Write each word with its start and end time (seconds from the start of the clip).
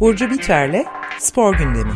Burcu 0.00 0.30
Biterle 0.30 0.84
Spor 1.18 1.58
Gündemi. 1.58 1.92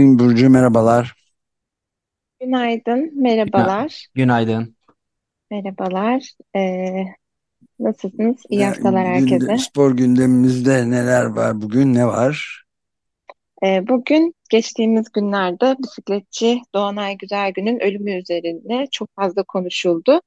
Burcu 0.00 0.50
merhabalar. 0.50 1.14
Günaydın, 2.40 3.22
merhabalar. 3.22 4.06
Günaydın. 4.14 4.76
Merhabalar. 5.50 6.32
Ee, 6.56 7.04
nasılsınız? 7.80 8.36
İyi 8.48 8.64
haftalar 8.66 9.06
herkese. 9.06 9.58
Spor 9.58 9.96
gündemimizde 9.96 10.90
neler 10.90 11.24
var 11.24 11.62
bugün? 11.62 11.94
Ne 11.94 12.06
var? 12.06 12.64
Ee, 13.64 13.88
bugün 13.88 14.34
geçtiğimiz 14.48 15.12
günlerde 15.12 15.76
bisikletçi 15.78 16.60
Doğanay 16.74 17.16
Güzelgün'ün 17.16 17.80
ölümü 17.80 18.12
üzerine 18.18 18.86
çok 18.90 19.08
fazla 19.16 19.42
konuşuldu. 19.42 20.20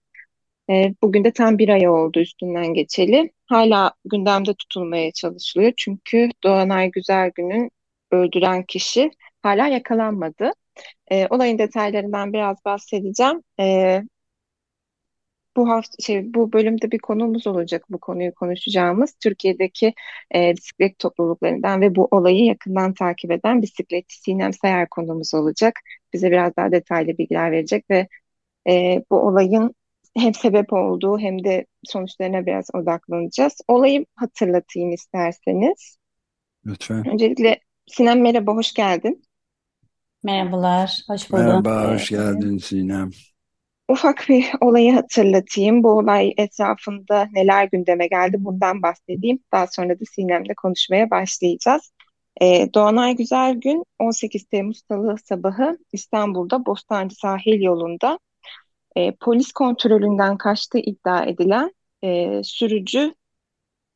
Ee, 0.70 0.94
bugün 1.04 1.24
de 1.24 1.32
tam 1.34 1.58
bir 1.58 1.70
ay 1.70 1.90
oldu 1.90 2.20
üstünden 2.20 2.74
geçeli. 2.74 3.32
Hala 3.46 3.94
gündemde 4.06 4.54
tutulmaya 4.54 5.12
çalışılıyor. 5.12 5.74
Çünkü 5.78 6.30
Doğanay 6.44 6.92
Güzelgün'ün 6.92 7.72
öldüren 8.12 8.64
kişi 8.64 9.12
hala 9.44 9.68
yakalanmadı. 9.68 10.52
Ee, 11.12 11.28
olayın 11.30 11.58
detaylarından 11.58 12.34
biraz 12.34 12.58
bahsedeceğim. 12.66 13.44
Ee, 13.60 14.04
bu 15.58 15.70
hafta 15.70 16.04
şey 16.04 16.34
bu 16.34 16.54
bölümde 16.54 16.91
bir 16.91 17.00
konumuz 17.00 17.48
olacak 17.48 17.86
bu 17.90 18.00
konuyu 18.00 18.34
konuşacağımız 18.36 19.14
Türkiye'deki 19.20 19.94
e, 20.36 20.55
bisiklet 20.58 21.00
topluluklarından 21.00 21.82
ve 21.82 21.96
bu 21.96 22.08
olayı 22.12 22.46
yakından 22.46 22.94
takip 22.94 23.32
eden 23.32 23.62
bisikletçi 23.62 24.22
Sinem 24.22 24.54
Sayar 24.54 24.90
konumuz 24.90 25.34
olacak. 25.34 25.79
Bize 26.13 26.32
biraz 26.32 26.55
daha 26.57 26.72
detaylı 26.72 27.18
bilgiler 27.18 27.52
verecek 27.52 27.85
ve 27.90 28.07
e, 28.70 29.04
bu 29.12 29.16
olayın 29.16 29.76
hem 30.18 30.34
sebep 30.34 30.74
olduğu 30.74 31.20
hem 31.20 31.44
de 31.44 31.66
sonuçlarına 31.84 32.46
biraz 32.46 32.66
odaklanacağız. 32.74 33.54
Olayı 33.68 34.05
hatırlatayım 34.16 34.91
isterseniz. 34.91 35.98
Lütfen. 36.66 37.07
Öncelikle 37.07 37.60
Sinem 37.88 38.22
merhaba, 38.22 38.55
hoş 38.55 38.74
geldin. 38.74 39.24
Merhabalar, 40.24 41.02
hoş 41.07 41.32
buldum. 41.32 41.46
Merhaba, 41.46 41.94
hoş 41.94 42.10
geldin 42.10 42.57
Sinem. 42.57 43.12
Ufak 43.87 44.26
bir 44.29 44.46
olayı 44.62 44.93
hatırlatayım. 44.93 45.84
Bu 45.84 45.90
olay 45.90 46.34
etrafında 46.37 47.27
neler 47.34 47.70
gündeme 47.71 48.07
geldi 48.07 48.38
bundan 48.40 48.82
bahsedeyim. 48.82 49.40
Daha 49.51 49.68
sonra 49.68 49.99
da 49.99 50.05
Sinem'le 50.15 50.54
konuşmaya 50.57 51.10
başlayacağız. 51.10 51.91
Ee, 52.41 52.70
Doğanay 52.73 53.15
Güzelgün 53.15 53.84
18 53.99 54.46
Temmuz 54.46 54.82
Salı 54.88 55.15
sabahı 55.26 55.77
İstanbul'da 55.93 56.65
Bostancı 56.65 57.15
sahil 57.15 57.62
yolunda 57.62 58.20
e, 58.96 59.12
polis 59.15 59.51
kontrolünden 59.51 60.38
kaçtığı 60.38 60.79
iddia 60.79 61.26
edilen 61.26 61.71
e, 62.04 62.41
sürücü 62.43 63.16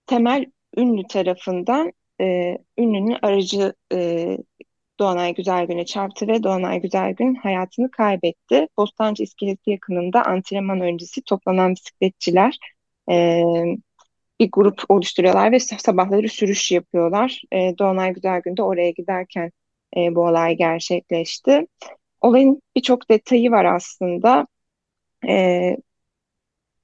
Temel 0.05 0.45
Ünlü 0.77 1.07
tarafından 1.07 1.93
e, 2.21 2.57
Ünlü'nün 2.77 3.17
aracı 3.21 3.73
e, 3.93 4.37
Doğanay 4.99 5.33
Güzelgün'e 5.33 5.85
çarptı 5.85 6.27
ve 6.27 6.43
Doğanay 6.43 6.81
Güzelgün 6.81 7.35
hayatını 7.35 7.91
kaybetti. 7.91 8.67
Bostancı 8.77 9.23
İskelesi 9.23 9.69
yakınında 9.71 10.25
antrenman 10.25 10.81
öncesi 10.81 11.21
toplanan 11.21 11.71
bisikletçiler 11.75 12.57
e, 13.11 13.43
bir 14.39 14.49
grup 14.51 14.83
oluşturuyorlar 14.89 15.51
ve 15.51 15.59
sabahları 15.59 16.29
sürüş 16.29 16.71
yapıyorlar. 16.71 17.41
E, 17.51 17.77
Doğanay 17.77 18.13
Güzelgün 18.13 18.57
de 18.57 18.63
oraya 18.63 18.91
giderken 18.91 19.51
e, 19.97 20.15
bu 20.15 20.21
olay 20.21 20.55
gerçekleşti. 20.57 21.67
Olayın 22.21 22.61
birçok 22.75 23.09
detayı 23.09 23.51
var 23.51 23.65
aslında. 23.65 24.47
E, 25.27 25.77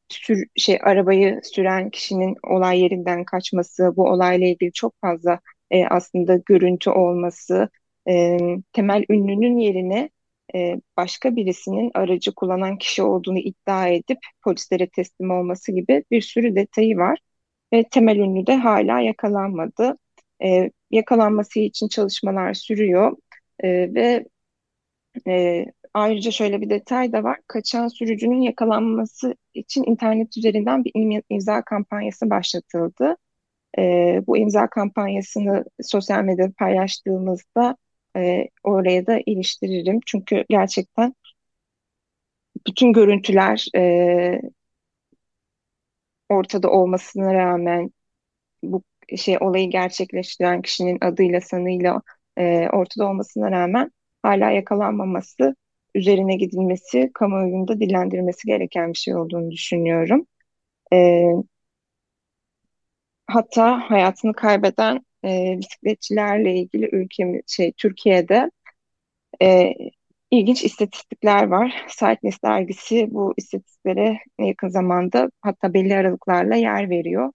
sür, 0.09 0.45
şey 0.55 0.79
arabayı 0.83 1.39
süren 1.43 1.89
kişinin 1.89 2.35
olay 2.43 2.79
yerinden 2.81 3.25
kaçması, 3.25 3.93
bu 3.95 4.03
olayla 4.09 4.47
ilgili 4.47 4.73
çok 4.73 4.93
fazla 5.01 5.39
e, 5.71 5.85
aslında 5.87 6.35
görüntü 6.45 6.89
olması, 6.89 7.69
e, 8.09 8.37
Temel 8.73 9.05
Ünlü'nün 9.09 9.57
yerine 9.57 10.09
e, 10.55 10.75
başka 10.97 11.35
birisinin 11.35 11.91
aracı 11.93 12.35
kullanan 12.35 12.77
kişi 12.77 13.03
olduğunu 13.03 13.39
iddia 13.39 13.87
edip 13.87 14.19
polislere 14.43 14.87
teslim 14.89 15.31
olması 15.31 15.71
gibi 15.71 16.03
bir 16.11 16.21
sürü 16.21 16.55
detayı 16.55 16.97
var. 16.97 17.19
Ve 17.73 17.83
Temel 17.91 18.17
Ünlü 18.17 18.47
de 18.47 18.55
hala 18.55 18.99
yakalanmadı. 19.01 19.97
E, 20.43 20.71
yakalanması 20.91 21.59
için 21.59 21.87
çalışmalar 21.87 22.53
sürüyor 22.53 23.17
e, 23.63 23.93
ve 23.93 24.25
e, 25.27 25.65
ayrıca 25.93 26.31
şöyle 26.31 26.61
bir 26.61 26.69
detay 26.69 27.11
da 27.11 27.23
var. 27.23 27.39
Kaçan 27.47 27.87
sürücünün 27.87 28.41
yakalanması 28.41 29.35
için 29.53 29.83
internet 29.83 30.37
üzerinden 30.37 30.85
bir 30.85 30.91
imza 31.29 31.61
kampanyası 31.63 32.29
başlatıldı. 32.29 33.17
E, 33.79 33.81
bu 34.27 34.37
imza 34.37 34.69
kampanyasını 34.69 35.65
sosyal 35.81 36.23
medyada 36.23 36.51
paylaştığımızda 36.59 37.77
e, 38.17 38.47
oraya 38.63 39.07
da 39.07 39.19
iliştiririm. 39.25 39.99
Çünkü 40.05 40.45
gerçekten 40.49 41.15
bütün 42.67 42.93
görüntüler 42.93 43.67
e, 43.75 44.41
ortada 46.29 46.69
olmasına 46.69 47.33
rağmen 47.33 47.91
bu 48.63 48.83
şey 49.17 49.37
olayı 49.41 49.69
gerçekleştiren 49.69 50.61
kişinin 50.61 50.97
adıyla 51.01 51.41
sanıyla 51.41 52.01
e, 52.37 52.69
ortada 52.73 53.07
olmasına 53.09 53.51
rağmen 53.51 53.91
hala 54.23 54.51
yakalanmaması, 54.51 55.55
üzerine 55.95 56.35
gidilmesi, 56.35 57.11
kamuoyunda 57.13 57.79
dillendirilmesi 57.79 58.47
gereken 58.47 58.93
bir 58.93 58.97
şey 58.97 59.15
olduğunu 59.15 59.51
düşünüyorum. 59.51 60.27
E, 60.93 61.23
hatta 63.27 63.89
hayatını 63.89 64.33
kaybeden 64.33 65.05
e, 65.25 65.57
bisikletçilerle 65.59 66.55
ilgili 66.55 66.89
ülkemiz 66.91 67.41
şey 67.47 67.71
Türkiye'de 67.71 68.51
e, 69.41 69.73
ilginç 70.31 70.63
istatistikler 70.63 71.47
var. 71.47 71.85
Cyclist 71.99 72.43
dergisi 72.43 73.07
bu 73.11 73.33
istatistiklere 73.37 74.19
yakın 74.39 74.69
zamanda 74.69 75.31
hatta 75.41 75.73
belli 75.73 75.95
aralıklarla 75.95 76.55
yer 76.55 76.89
veriyor. 76.89 77.31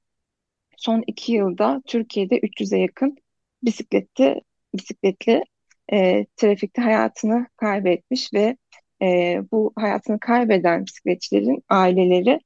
Son 0.76 1.04
iki 1.06 1.32
yılda 1.32 1.82
Türkiye'de 1.86 2.38
300'e 2.38 2.78
yakın 2.78 3.16
bisikletli 3.62 4.40
bisikletli 4.74 5.44
e, 5.92 6.26
trafikte 6.36 6.82
hayatını 6.82 7.46
kaybetmiş 7.56 8.34
ve 8.34 8.56
e, 9.02 9.40
bu 9.52 9.72
hayatını 9.76 10.20
kaybeden 10.20 10.86
bisikletçilerin 10.86 11.64
aileleri 11.68 12.40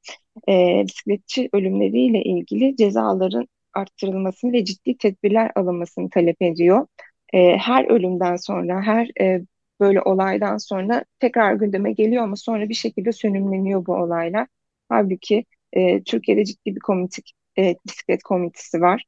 e, 0.48 0.84
bisikletçi 0.86 1.48
ölümleriyle 1.52 2.22
ilgili 2.22 2.76
cezaların 2.76 3.48
arttırılmasını 3.74 4.52
ve 4.52 4.64
ciddi 4.64 4.98
tedbirler 4.98 5.50
alınmasını 5.54 6.10
talep 6.10 6.42
ediyor. 6.42 6.86
E, 7.32 7.56
her 7.56 7.84
ölümden 7.84 8.36
sonra, 8.36 8.82
her 8.82 9.10
e, 9.20 9.42
böyle 9.80 10.02
olaydan 10.02 10.56
sonra 10.56 11.04
tekrar 11.20 11.54
gündeme 11.54 11.92
geliyor 11.92 12.22
ama 12.22 12.36
sonra 12.36 12.68
bir 12.68 12.74
şekilde 12.74 13.12
sönümleniyor 13.12 13.86
bu 13.86 13.94
olaylar. 13.94 14.46
Halbuki 14.88 15.44
e, 15.72 16.02
Türkiye'de 16.02 16.44
ciddi 16.44 16.74
bir 16.74 16.80
komite, 16.80 17.22
e, 17.58 17.74
bisiklet 17.86 18.22
komitesi 18.22 18.80
var. 18.80 19.04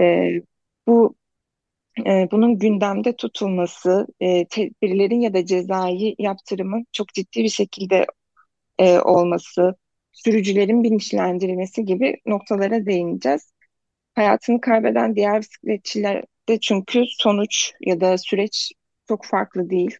E, 0.00 0.30
bu 0.86 1.14
e, 2.06 2.28
bunun 2.32 2.58
gündemde 2.58 3.16
tutulması, 3.16 4.06
e, 4.20 4.46
tedbirlerin 4.48 5.20
ya 5.20 5.34
da 5.34 5.46
cezai 5.46 6.14
yaptırımın 6.18 6.86
çok 6.92 7.08
ciddi 7.08 7.42
bir 7.44 7.48
şekilde 7.48 8.06
e, 8.78 8.98
olması, 9.00 9.76
sürücülerin 10.12 10.84
bilinçlendirilmesi 10.84 11.84
gibi 11.84 12.16
noktalara 12.26 12.86
değineceğiz. 12.86 13.52
Hayatını 14.14 14.60
kaybeden 14.60 15.16
diğer 15.16 15.40
bisikletçilerde 15.40 16.60
çünkü 16.62 17.04
sonuç 17.18 17.72
ya 17.80 18.00
da 18.00 18.18
süreç 18.18 18.72
çok 19.08 19.24
farklı 19.24 19.70
değil. 19.70 19.96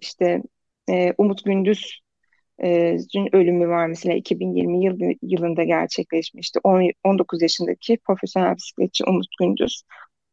İşte 0.00 0.42
e, 0.90 1.12
Umut 1.18 1.44
Gündüz'ün 1.44 3.26
e, 3.26 3.28
ölümü 3.32 3.68
var 3.68 3.86
mesela 3.86 4.14
2020 4.14 4.84
yıl, 4.84 4.98
yılında 5.22 5.64
gerçekleşmişti. 5.64 6.60
10, 6.64 6.90
19 7.04 7.42
yaşındaki 7.42 7.96
profesyonel 7.96 8.56
bisikletçi 8.56 9.04
Umut 9.04 9.28
Gündüz 9.40 9.82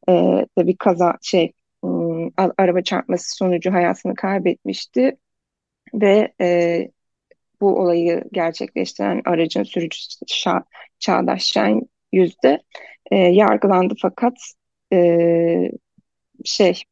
e, 0.09 0.45
bir 0.57 0.77
kaza 0.77 1.17
şey 1.21 1.53
araba 2.57 2.81
çarpması 2.81 3.35
sonucu 3.35 3.73
hayatını 3.73 4.15
kaybetmişti 4.15 5.17
ve 5.93 6.33
e, 6.41 6.91
bu 7.61 7.79
olayı 7.79 8.23
gerçekleştiren 8.31 9.21
aracın 9.25 9.63
sürücüsü 9.63 10.25
Ça 10.27 10.63
Çağdaş 10.99 11.43
Şen 11.43 11.81
yüzde 12.11 12.63
e, 13.11 13.17
yargılandı 13.17 13.93
fakat 14.01 14.33
e, 14.93 15.71
şey 16.45 16.83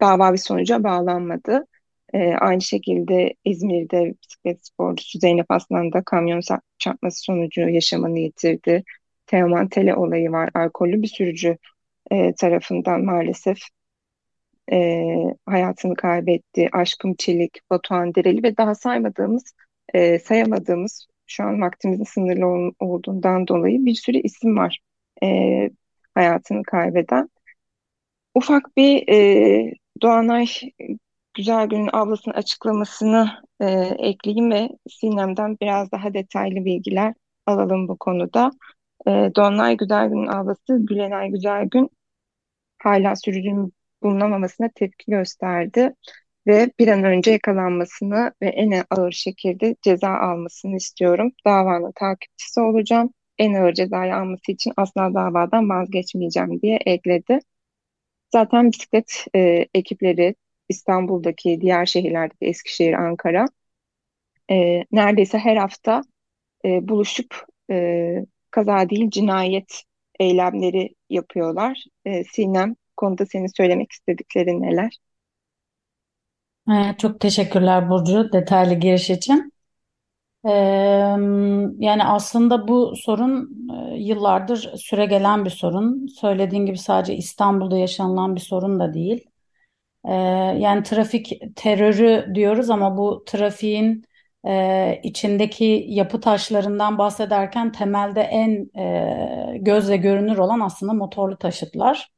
dava 0.00 0.32
bir 0.32 0.38
sonuca 0.38 0.84
bağlanmadı. 0.84 1.66
E, 2.14 2.34
aynı 2.34 2.62
şekilde 2.62 3.34
İzmir'de 3.44 4.14
bisiklet 4.22 4.66
sporcusu 4.66 5.18
Zeynep 5.18 5.46
Aslan 5.50 5.92
da 5.92 6.02
kamyon 6.04 6.40
çarpması 6.78 7.20
sonucu 7.22 7.60
yaşamını 7.60 8.18
yitirdi. 8.18 8.84
Teoman 9.26 9.68
Tele 9.68 9.94
olayı 9.94 10.30
var. 10.30 10.50
Alkollü 10.54 11.02
bir 11.02 11.06
sürücü 11.06 11.56
e, 12.10 12.34
tarafından 12.34 13.04
maalesef 13.04 13.58
e, 14.72 15.04
hayatını 15.46 15.94
kaybetti. 15.94 16.68
Aşkım 16.72 17.14
Çelik, 17.14 17.60
Batuhan 17.70 18.14
Dereli 18.14 18.42
ve 18.42 18.56
daha 18.56 18.74
saymadığımız 18.74 19.54
e, 19.94 20.18
sayamadığımız 20.18 21.06
şu 21.26 21.44
an 21.44 21.60
vaktimizin 21.60 22.04
sınırlı 22.04 22.46
ol- 22.46 22.72
olduğundan 22.78 23.46
dolayı 23.48 23.84
bir 23.84 23.94
sürü 23.94 24.18
isim 24.18 24.56
var 24.56 24.80
e, 25.22 25.70
hayatını 26.14 26.62
kaybeden. 26.62 27.30
Ufak 28.34 28.76
bir 28.76 29.08
e, 29.08 29.74
Doğanay 30.02 30.46
Güzelgün'ün 31.34 31.90
ablasının 31.92 32.34
açıklamasını 32.34 33.30
e, 33.60 33.66
ekleyeyim 33.98 34.50
ve 34.50 34.68
Sinem'den 34.90 35.56
biraz 35.60 35.92
daha 35.92 36.14
detaylı 36.14 36.64
bilgiler 36.64 37.14
alalım 37.46 37.88
bu 37.88 37.98
konuda. 37.98 38.50
E, 39.06 39.10
Doğanay 39.36 39.76
Güzelgün'ün 39.76 40.26
ablası 40.26 40.78
Gülenay 40.86 41.30
Güzelgün 41.30 41.90
hala 42.82 43.16
sürücünün 43.16 43.72
bulunamamasına 44.02 44.68
tepki 44.74 45.10
gösterdi 45.10 45.94
ve 46.46 46.70
bir 46.78 46.88
an 46.88 47.04
önce 47.04 47.30
yakalanmasını 47.30 48.32
ve 48.42 48.48
en 48.48 48.84
ağır 48.90 49.12
şekilde 49.12 49.76
ceza 49.82 50.08
almasını 50.08 50.76
istiyorum. 50.76 51.32
Davanın 51.46 51.92
takipçisi 51.96 52.60
olacağım. 52.60 53.10
En 53.38 53.54
ağır 53.54 53.72
cezayı 53.74 54.16
alması 54.16 54.52
için 54.52 54.72
asla 54.76 55.14
davadan 55.14 55.70
vazgeçmeyeceğim 55.70 56.60
diye 56.62 56.76
ekledi. 56.86 57.38
Zaten 58.32 58.72
bisiklet 58.72 59.26
e, 59.36 59.66
ekipleri 59.74 60.34
İstanbul'daki 60.68 61.60
diğer 61.60 61.86
şehirlerdeki 61.86 62.46
Eskişehir, 62.46 62.92
Ankara 62.92 63.46
e, 64.50 64.84
neredeyse 64.92 65.38
her 65.38 65.56
hafta 65.56 66.02
e, 66.64 66.88
buluşup 66.88 67.46
e, 67.70 68.26
kaza 68.50 68.90
değil 68.90 69.10
cinayet 69.10 69.82
eylemleri 70.20 70.94
yapıyorlar. 71.10 71.84
E, 72.04 72.24
Sinem, 72.24 72.76
konuda 72.96 73.26
senin 73.26 73.46
söylemek 73.56 73.92
istediklerin 73.92 74.62
neler? 74.62 74.98
Ee, 76.70 76.94
çok 76.98 77.20
teşekkürler 77.20 77.90
Burcu 77.90 78.32
detaylı 78.32 78.74
giriş 78.74 79.10
için. 79.10 79.53
Ee, 80.46 80.50
yani 81.78 82.04
aslında 82.04 82.68
bu 82.68 82.96
sorun 82.96 83.50
e, 83.92 83.96
yıllardır 83.98 84.72
süregelen 84.76 85.44
bir 85.44 85.50
sorun. 85.50 86.06
Söylediğin 86.06 86.66
gibi 86.66 86.78
sadece 86.78 87.14
İstanbul'da 87.16 87.78
yaşanılan 87.78 88.34
bir 88.34 88.40
sorun 88.40 88.80
da 88.80 88.94
değil. 88.94 89.24
Ee, 90.04 90.12
yani 90.58 90.82
trafik 90.82 91.32
terörü 91.56 92.34
diyoruz 92.34 92.70
ama 92.70 92.96
bu 92.98 93.24
trafiğin 93.26 94.04
e, 94.46 95.00
içindeki 95.02 95.86
yapı 95.88 96.20
taşlarından 96.20 96.98
bahsederken 96.98 97.72
temelde 97.72 98.20
en 98.22 98.70
e, 98.80 99.58
gözle 99.58 99.96
görünür 99.96 100.38
olan 100.38 100.60
aslında 100.60 100.92
motorlu 100.92 101.36
taşıtlar. 101.38 102.08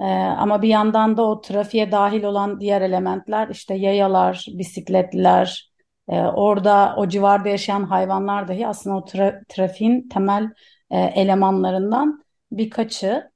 E, 0.00 0.04
ama 0.14 0.62
bir 0.62 0.68
yandan 0.68 1.16
da 1.16 1.22
o 1.22 1.40
trafiğe 1.40 1.92
dahil 1.92 2.22
olan 2.24 2.60
diğer 2.60 2.82
elementler 2.82 3.48
işte 3.48 3.74
yayalar, 3.74 4.46
bisikletler, 4.48 5.67
e, 6.08 6.20
orada 6.20 6.94
o 6.96 7.08
civarda 7.08 7.48
yaşayan 7.48 7.84
hayvanlar 7.84 8.48
dahi 8.48 8.66
aslında 8.66 8.96
o 8.96 9.04
tra 9.04 9.40
trafiğin 9.48 10.08
temel 10.08 10.52
e, 10.90 10.98
elemanlarından 10.98 12.24
birkaçı. 12.52 13.30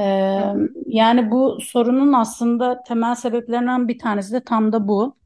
Ee, 0.00 0.42
yani 0.86 1.30
bu 1.30 1.58
sorunun 1.60 2.12
aslında 2.12 2.82
temel 2.82 3.14
sebeplerinden 3.14 3.88
bir 3.88 3.98
tanesi 3.98 4.32
de 4.32 4.40
tam 4.44 4.72
da 4.72 4.88
bu. 4.88 5.16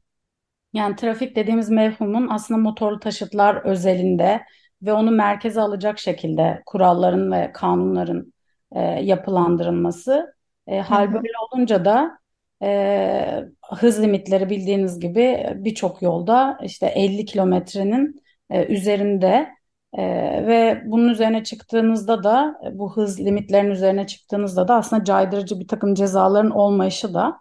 Yani 0.73 0.95
trafik 0.95 1.35
dediğimiz 1.35 1.69
mevhumun 1.69 2.27
aslında 2.27 2.59
motorlu 2.59 2.99
taşıtlar 2.99 3.55
özelinde 3.55 4.41
ve 4.81 4.93
onu 4.93 5.11
merkeze 5.11 5.61
alacak 5.61 5.99
şekilde 5.99 6.63
kuralların 6.65 7.31
ve 7.31 7.51
kanunların 7.53 8.33
e, 8.71 8.81
yapılandırılması. 8.81 10.35
E, 10.67 10.79
hal 10.79 11.13
böyle 11.13 11.33
olunca 11.51 11.85
da 11.85 12.19
e, 12.63 13.45
hız 13.71 14.01
limitleri 14.01 14.49
bildiğiniz 14.49 14.99
gibi 14.99 15.53
birçok 15.55 16.01
yolda 16.01 16.57
işte 16.63 16.87
50 16.87 17.25
kilometrenin 17.25 18.21
e, 18.49 18.65
üzerinde 18.65 19.49
e, 19.93 20.03
ve 20.47 20.81
bunun 20.85 21.09
üzerine 21.09 21.43
çıktığınızda 21.43 22.23
da 22.23 22.59
bu 22.73 22.95
hız 22.97 23.19
limitlerinin 23.19 23.71
üzerine 23.71 24.07
çıktığınızda 24.07 24.67
da 24.67 24.75
aslında 24.75 25.03
caydırıcı 25.03 25.59
bir 25.59 25.67
takım 25.67 25.93
cezaların 25.95 26.51
olmayışı 26.51 27.13
da 27.13 27.37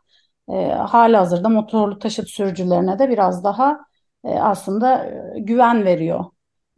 e, 0.50 0.52
halihazırda 0.72 1.48
motorlu 1.48 1.98
taşıt 1.98 2.28
sürücülerine 2.28 2.98
de 2.98 3.08
biraz 3.10 3.44
daha 3.44 3.80
e, 4.24 4.28
aslında 4.28 5.04
e, 5.36 5.40
güven 5.40 5.84
veriyor. 5.84 6.24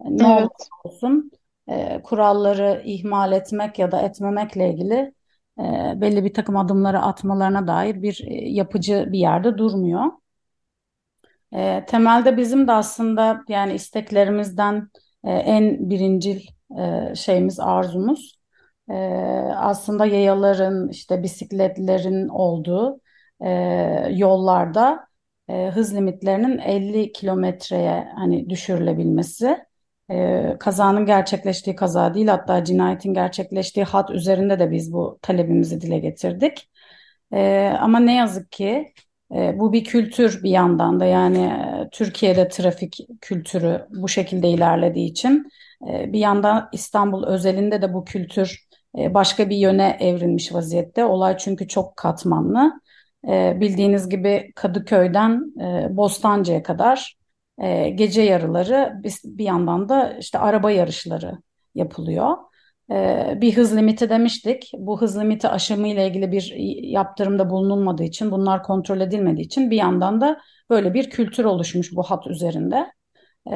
Ne 0.00 0.27
olursa 0.27 0.43
Evet. 0.43 0.69
olsun 0.85 1.31
e, 1.69 2.03
kuralları 2.03 2.83
ihmal 2.85 3.33
etmek 3.33 3.79
ya 3.79 3.93
da 3.93 4.00
etmemekle 4.03 4.71
ilgili 4.71 5.15
e, 5.58 5.62
belli 6.00 6.25
bir 6.25 6.34
takım 6.34 6.56
adımları 6.56 7.00
atmalarına 7.00 7.66
dair 7.66 8.02
bir 8.02 8.20
e, 8.26 8.34
yapıcı 8.50 9.06
bir 9.12 9.19
yerde 9.19 9.58
durmuyor. 9.58 10.04
E, 11.54 11.84
temelde 11.87 12.37
bizim 12.37 12.69
de 12.69 12.72
aslında 12.72 13.44
yani 13.49 13.75
isteklerimizden 13.75 14.90
e, 15.25 15.31
en 15.32 15.90
birincil 15.90 16.40
e, 16.78 17.14
şeyimiz, 17.14 17.60
arzumuz 17.60 18.40
e, 18.90 18.94
aslında 19.56 20.06
yayaların, 20.06 20.88
işte 20.88 21.22
bisikletlerin 21.22 22.28
olduğu 22.28 23.00
e, 23.40 23.50
yollarda 24.10 25.06
e, 25.48 25.70
hız 25.70 25.94
limitlerinin 25.94 26.58
50 26.58 27.12
kilometreye 27.12 28.08
hani 28.16 28.50
düşürülebilmesi. 28.50 29.58
E, 30.10 30.56
kazanın 30.60 31.06
gerçekleştiği 31.06 31.76
kaza 31.76 32.14
değil, 32.14 32.26
hatta 32.26 32.64
cinayetin 32.64 33.14
gerçekleştiği 33.14 33.84
hat 33.84 34.10
üzerinde 34.10 34.58
de 34.58 34.70
biz 34.70 34.93
bu 34.93 35.19
talebimizi 35.22 35.81
dile 35.81 35.99
getirdik. 35.99 36.70
E, 37.32 37.72
ama 37.81 38.00
ne 38.00 38.14
yazık 38.16 38.52
ki 38.52 38.93
e, 39.34 39.58
bu 39.58 39.72
bir 39.72 39.84
kültür 39.84 40.43
bir 40.43 40.50
yandan 40.50 41.00
da 41.00 41.04
yani 41.04 41.38
e, 41.38 41.88
Türkiye'de 41.93 42.49
trafik 42.49 42.99
kültürü 43.20 43.87
bu 43.90 44.08
şekilde 44.08 44.49
ilerlediği 44.49 45.10
için 45.10 45.46
e, 45.88 46.12
bir 46.12 46.19
yandan 46.19 46.69
İstanbul 46.72 47.26
özelinde 47.26 47.82
de 47.82 47.94
bu 47.94 48.05
kültür 48.05 48.66
e, 48.98 49.14
başka 49.14 49.50
bir 49.50 49.56
yöne 49.56 49.96
evrilmiş 50.00 50.55
vaziyette. 50.55 51.05
Olay 51.05 51.37
çünkü 51.38 51.69
çok 51.69 51.96
katmanlı. 51.96 52.81
E, 53.28 53.56
bildiğiniz 53.60 54.08
gibi 54.08 54.52
Kadıköy'den 54.55 55.52
e, 55.60 55.96
Bostancı'ya 55.96 56.62
kadar 56.62 57.16
e, 57.62 57.91
gece 57.91 58.23
yarıları 58.23 58.93
bir, 59.05 59.14
bir 59.25 59.44
yandan 59.44 59.88
da 59.88 60.17
işte 60.20 60.38
araba 60.38 60.70
yarışları 60.70 61.38
yapılıyor. 61.75 62.37
Ee, 62.91 63.38
bir 63.41 63.56
hız 63.56 63.76
limiti 63.76 64.11
demiştik. 64.11 64.73
Bu 64.79 65.00
hız 65.00 65.19
limiti 65.19 65.49
aşımı 65.49 65.88
ile 65.88 66.06
ilgili 66.06 66.32
bir 66.32 66.55
yaptırımda 66.82 67.50
bulunulmadığı 67.50 68.05
için, 68.05 68.31
bunlar 68.31 68.63
kontrol 68.63 69.01
edilmediği 69.01 69.46
için 69.46 69.70
bir 69.70 69.77
yandan 69.77 70.20
da 70.20 70.41
böyle 70.70 70.94
bir 70.94 71.10
kültür 71.10 71.44
oluşmuş 71.44 71.96
bu 71.96 72.03
hat 72.03 72.27
üzerinde. 72.27 72.93
Ee, 73.46 73.53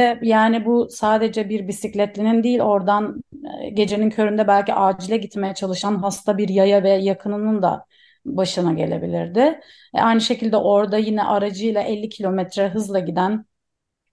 ve 0.00 0.18
yani 0.22 0.66
bu 0.66 0.88
sadece 0.90 1.48
bir 1.48 1.68
bisikletlinin 1.68 2.42
değil, 2.42 2.60
oradan 2.60 3.22
e, 3.62 3.68
gecenin 3.70 4.10
köründe 4.10 4.48
belki 4.48 4.74
acile 4.74 5.16
gitmeye 5.16 5.54
çalışan 5.54 6.02
hasta 6.02 6.38
bir 6.38 6.48
yaya 6.48 6.82
ve 6.82 6.90
yakınının 6.90 7.62
da 7.62 7.84
başına 8.24 8.72
gelebilirdi. 8.72 9.60
E, 9.94 10.00
aynı 10.00 10.20
şekilde 10.20 10.56
orada 10.56 10.98
yine 10.98 11.24
aracıyla 11.24 11.82
50 11.82 12.08
kilometre 12.08 12.68
hızla 12.68 12.98
giden 12.98 13.44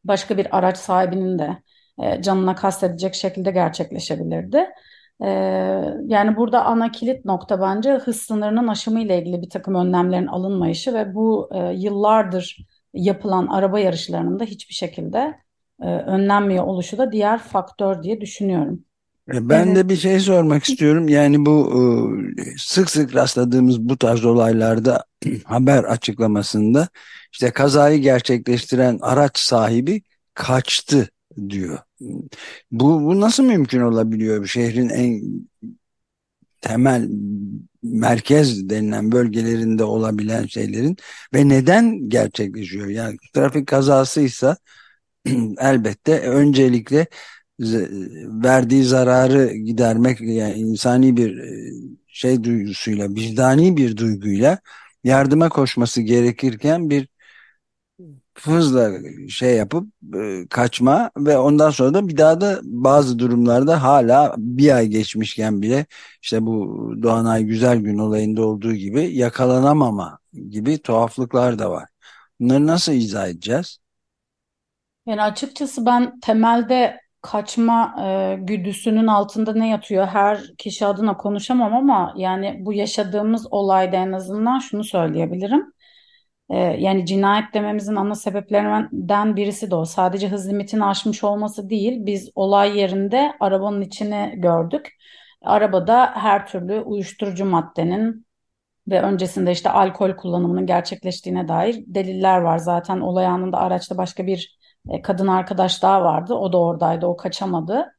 başka 0.03 0.37
bir 0.37 0.57
araç 0.57 0.77
sahibinin 0.77 1.39
de 1.39 1.57
e, 2.03 2.21
canına 2.21 2.55
kastedecek 2.55 3.15
şekilde 3.15 3.51
gerçekleşebilirdi. 3.51 4.69
E, 5.21 5.27
yani 6.05 6.37
burada 6.37 6.65
ana 6.65 6.91
kilit 6.91 7.25
nokta 7.25 7.61
bence 7.61 7.91
hız 7.93 8.17
sınırının 8.21 8.67
aşımı 8.67 9.01
ile 9.01 9.19
ilgili 9.19 9.41
bir 9.41 9.49
takım 9.49 9.75
önlemlerin 9.75 10.27
alınmayışı 10.27 10.93
ve 10.93 11.15
bu 11.15 11.49
e, 11.53 11.73
yıllardır 11.73 12.57
yapılan 12.93 13.47
araba 13.47 13.79
yarışlarının 13.79 14.39
da 14.39 14.43
hiçbir 14.43 14.73
şekilde 14.73 15.39
e, 15.81 15.85
önlenmiyor 15.85 16.63
oluşu 16.63 16.97
da 16.97 17.11
diğer 17.11 17.39
faktör 17.39 18.03
diye 18.03 18.21
düşünüyorum. 18.21 18.85
Ben 19.27 19.67
Evet. 19.67 19.75
de 19.75 19.89
bir 19.89 19.95
şey 19.95 20.19
sormak 20.19 20.63
istiyorum. 20.63 21.09
Yani 21.09 21.45
bu 21.45 21.73
e, 22.37 22.57
sık 22.57 22.89
sık 22.89 23.15
rastladığımız 23.15 23.79
bu 23.79 23.97
tarz 23.97 24.25
olaylarda 24.25 25.05
haber 25.43 25.83
açıklamasında 25.83 26.87
işte 27.33 27.51
kazayı 27.51 27.99
gerçekleştiren 28.01 28.99
araç 29.01 29.37
sahibi 29.39 30.01
kaçtı 30.33 31.09
diyor. 31.49 31.79
Bu, 32.71 33.01
bu 33.03 33.21
nasıl 33.21 33.43
mümkün 33.43 33.81
olabiliyor? 33.81 34.47
Şehrin 34.47 34.89
en 34.89 35.21
temel 36.61 37.09
merkez 37.83 38.69
denilen 38.69 39.11
bölgelerinde 39.11 39.83
olabilen 39.83 40.45
şeylerin 40.45 40.97
ve 41.33 41.49
neden 41.49 42.09
gerçekleşiyor? 42.09 42.87
Yani 42.87 43.17
trafik 43.33 43.67
kazasıysa 43.67 44.57
elbette 45.59 46.19
öncelikle 46.21 47.07
verdiği 48.43 48.83
zararı 48.83 49.53
gidermek 49.53 50.21
yani 50.21 50.53
insani 50.53 51.17
bir 51.17 51.37
e, 51.37 51.71
şey 52.07 52.43
duygusuyla, 52.43 53.09
vicdani 53.09 53.77
bir 53.77 53.97
duyguyla 53.97 54.59
yardıma 55.03 55.49
koşması 55.49 56.01
gerekirken 56.01 56.89
bir 56.89 57.07
hızla 58.37 58.91
şey 59.29 59.55
yapıp 59.55 59.87
e, 60.15 60.47
kaçma 60.49 61.11
ve 61.17 61.37
ondan 61.37 61.69
sonra 61.69 61.93
da 61.93 62.07
bir 62.07 62.17
daha 62.17 62.41
da 62.41 62.59
bazı 62.63 63.19
durumlarda 63.19 63.83
hala 63.83 64.35
bir 64.37 64.75
ay 64.75 64.87
geçmişken 64.87 65.61
bile 65.61 65.85
işte 66.21 66.45
bu 66.45 66.93
Doğanay 67.03 67.43
Güzelgün 67.43 67.97
olayında 67.97 68.45
olduğu 68.45 68.73
gibi 68.73 69.17
yakalanamama 69.17 70.19
gibi 70.49 70.77
tuhaflıklar 70.77 71.59
da 71.59 71.71
var. 71.71 71.89
Bunları 72.39 72.67
nasıl 72.67 72.93
izah 72.93 73.27
edeceğiz? 73.27 73.77
Yani 75.05 75.21
açıkçası 75.21 75.85
ben 75.85 76.19
temelde 76.19 77.04
kaçma 77.25 77.95
e, 78.05 78.37
güdüsünün 78.39 79.07
altında 79.07 79.53
ne 79.53 79.69
yatıyor 79.69 80.07
her 80.07 80.39
kişi 80.57 80.85
adına 80.85 81.17
konuşamam 81.17 81.73
ama 81.73 82.13
yani 82.17 82.57
bu 82.59 82.73
yaşadığımız 82.73 83.47
olayda 83.53 83.97
en 83.97 84.11
azından 84.11 84.59
şunu 84.59 84.83
söyleyebilirim. 84.83 85.73
E, 86.49 86.57
yani 86.57 87.05
cinayet 87.05 87.53
dememizin 87.53 87.95
ana 87.95 88.15
sebeplerinden 88.15 89.35
birisi 89.35 89.71
de 89.71 89.75
o. 89.75 89.85
Sadece 89.85 90.29
hız 90.29 90.49
limitini 90.49 90.85
aşmış 90.85 91.23
olması 91.23 91.69
değil. 91.69 92.05
Biz 92.05 92.29
olay 92.35 92.77
yerinde 92.79 93.33
arabanın 93.39 93.81
içini 93.81 94.33
gördük. 94.37 94.89
Arabada 95.41 96.11
her 96.15 96.47
türlü 96.47 96.79
uyuşturucu 96.81 97.45
maddenin 97.45 98.25
ve 98.87 99.01
öncesinde 99.01 99.51
işte 99.51 99.69
alkol 99.69 100.11
kullanımının 100.15 100.65
gerçekleştiğine 100.65 101.47
dair 101.47 101.83
deliller 101.87 102.37
var. 102.41 102.57
Zaten 102.57 102.99
olay 102.99 103.25
anında 103.25 103.57
araçta 103.57 103.97
başka 103.97 104.27
bir 104.27 104.57
e, 104.89 105.01
kadın 105.01 105.27
arkadaş 105.27 105.83
daha 105.83 106.03
vardı. 106.03 106.33
O 106.33 106.53
da 106.53 106.57
oradaydı, 106.59 107.05
o 107.05 107.17
kaçamadı. 107.17 107.95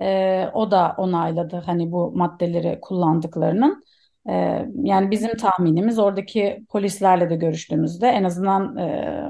E, 0.00 0.46
o 0.54 0.70
da 0.70 0.94
onayladı 0.98 1.62
hani 1.66 1.92
bu 1.92 2.12
maddeleri 2.12 2.78
kullandıklarının. 2.82 3.84
E, 4.28 4.32
yani 4.74 5.10
bizim 5.10 5.36
tahminimiz 5.36 5.98
oradaki 5.98 6.64
polislerle 6.68 7.30
de 7.30 7.36
görüştüğümüzde 7.36 8.08
en 8.08 8.24
azından 8.24 8.76
e, 8.76 9.22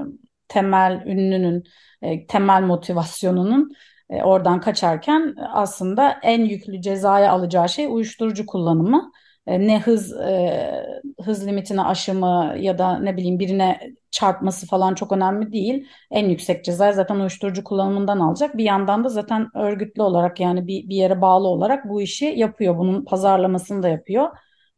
temel 0.47 1.03
ünlünün, 1.05 1.63
e, 2.01 2.27
temel 2.27 2.63
motivasyonunun 2.63 3.71
e, 4.09 4.23
oradan 4.23 4.59
kaçarken 4.59 5.35
aslında 5.53 6.19
en 6.23 6.45
yüklü 6.45 6.81
cezaya 6.81 7.31
alacağı 7.31 7.69
şey 7.69 7.85
uyuşturucu 7.85 8.45
kullanımı. 8.45 9.11
E, 9.47 9.59
ne 9.67 9.79
hız 9.79 10.13
e, 10.13 10.85
hız 11.25 11.47
limitini 11.47 11.81
aşımı 11.81 12.55
ya 12.59 12.77
da 12.77 12.99
ne 12.99 13.17
bileyim 13.17 13.39
birine 13.39 13.79
çarpması 14.11 14.67
falan 14.67 14.95
çok 14.95 15.11
önemli 15.11 15.51
değil. 15.51 15.87
En 16.11 16.29
yüksek 16.29 16.65
ceza 16.65 16.91
zaten 16.91 17.15
uyuşturucu 17.15 17.63
kullanımından 17.63 18.19
alacak. 18.19 18.57
Bir 18.57 18.63
yandan 18.63 19.03
da 19.03 19.09
zaten 19.09 19.47
örgütlü 19.55 20.01
olarak 20.01 20.39
yani 20.39 20.67
bir, 20.67 20.89
bir 20.89 20.95
yere 20.95 21.21
bağlı 21.21 21.47
olarak 21.47 21.89
bu 21.89 22.01
işi 22.01 22.25
yapıyor. 22.25 22.77
Bunun 22.77 23.05
pazarlamasını 23.05 23.83
da 23.83 23.89
yapıyor. 23.89 24.29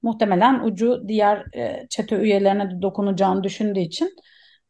Muhtemelen 0.02 0.60
ucu 0.64 1.04
diğer 1.08 1.38
e, 1.56 1.88
çete 1.90 2.16
üyelerine 2.16 2.72
de 2.72 2.82
dokunacağını 2.82 3.44
düşündüğü 3.44 3.80
için 3.80 4.10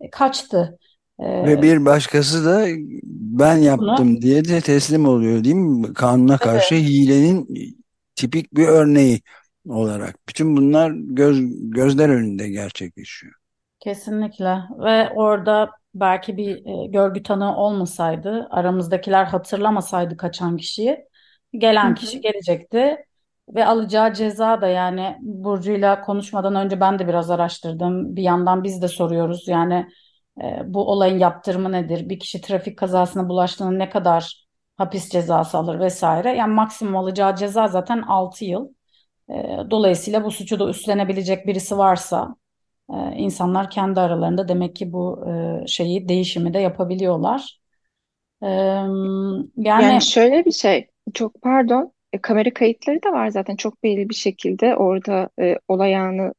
e, 0.01 0.09
kaçtı. 0.09 0.79
E, 1.19 1.47
Ve 1.47 1.61
bir 1.61 1.85
başkası 1.85 2.45
da 2.45 2.65
ben 3.03 3.57
yaptım 3.57 4.13
bunu, 4.13 4.21
diye 4.21 4.45
de 4.45 4.61
teslim 4.61 5.07
oluyor 5.07 5.43
değil 5.43 5.55
mi? 5.55 5.93
Kanuna 5.93 6.37
karşı 6.37 6.75
evet. 6.75 6.83
hilenin 6.83 7.47
tipik 8.15 8.55
bir 8.55 8.67
örneği 8.67 9.21
olarak. 9.69 10.15
Bütün 10.29 10.57
bunlar 10.57 10.91
göz, 10.91 11.39
gözler 11.71 12.09
önünde 12.09 12.49
gerçekleşiyor. 12.49 13.33
Kesinlikle 13.79 14.63
ve 14.79 15.09
orada 15.09 15.71
belki 15.95 16.37
bir 16.37 16.65
e, 16.65 16.87
görgü 16.87 17.23
tanığı 17.23 17.55
olmasaydı, 17.57 18.47
aramızdakiler 18.51 19.25
hatırlamasaydı 19.25 20.17
kaçan 20.17 20.57
kişiyi, 20.57 21.05
gelen 21.57 21.87
Hı-hı. 21.87 21.95
kişi 21.95 22.21
gelecekti 22.21 22.97
ve 23.49 23.65
alacağı 23.65 24.13
ceza 24.13 24.61
da 24.61 24.67
yani 24.67 25.17
Burcu'yla 25.21 26.01
konuşmadan 26.01 26.55
önce 26.55 26.79
ben 26.79 26.99
de 26.99 27.07
biraz 27.07 27.31
araştırdım. 27.31 28.15
Bir 28.15 28.23
yandan 28.23 28.63
biz 28.63 28.81
de 28.81 28.87
soruyoruz 28.87 29.47
yani 29.47 29.87
e, 30.41 30.61
bu 30.65 30.91
olayın 30.91 31.19
yaptırımı 31.19 31.71
nedir? 31.71 32.09
Bir 32.09 32.19
kişi 32.19 32.41
trafik 32.41 32.77
kazasına 32.77 33.29
bulaştığında 33.29 33.71
ne 33.71 33.89
kadar 33.89 34.45
hapis 34.77 35.09
cezası 35.09 35.57
alır 35.57 35.79
vesaire. 35.79 36.35
Yani 36.35 36.53
maksimum 36.53 36.95
alacağı 36.95 37.35
ceza 37.35 37.67
zaten 37.67 38.01
6 38.01 38.45
yıl. 38.45 38.69
E, 39.33 39.71
dolayısıyla 39.71 40.23
bu 40.23 40.31
suçu 40.31 40.59
da 40.59 40.69
üstlenebilecek 40.69 41.47
birisi 41.47 41.77
varsa 41.77 42.35
e, 42.89 42.95
insanlar 43.17 43.69
kendi 43.69 43.99
aralarında 43.99 44.47
demek 44.47 44.75
ki 44.75 44.93
bu 44.93 45.25
e, 45.29 45.67
şeyi 45.67 46.09
değişimi 46.09 46.53
de 46.53 46.59
yapabiliyorlar. 46.59 47.59
yani, 48.41 49.43
yani 49.57 50.01
şöyle 50.01 50.45
bir 50.45 50.51
şey 50.51 50.87
çok 51.13 51.41
pardon 51.41 51.93
kamera 52.21 52.53
kayıtları 52.53 53.03
da 53.03 53.11
var 53.11 53.27
zaten 53.29 53.55
çok 53.55 53.83
belli 53.83 54.09
bir 54.09 54.15
şekilde 54.15 54.75
orada 54.75 55.29
e, 55.41 55.55
olay 55.67 55.95
anı 55.95 56.33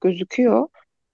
gözüküyor 0.00 0.68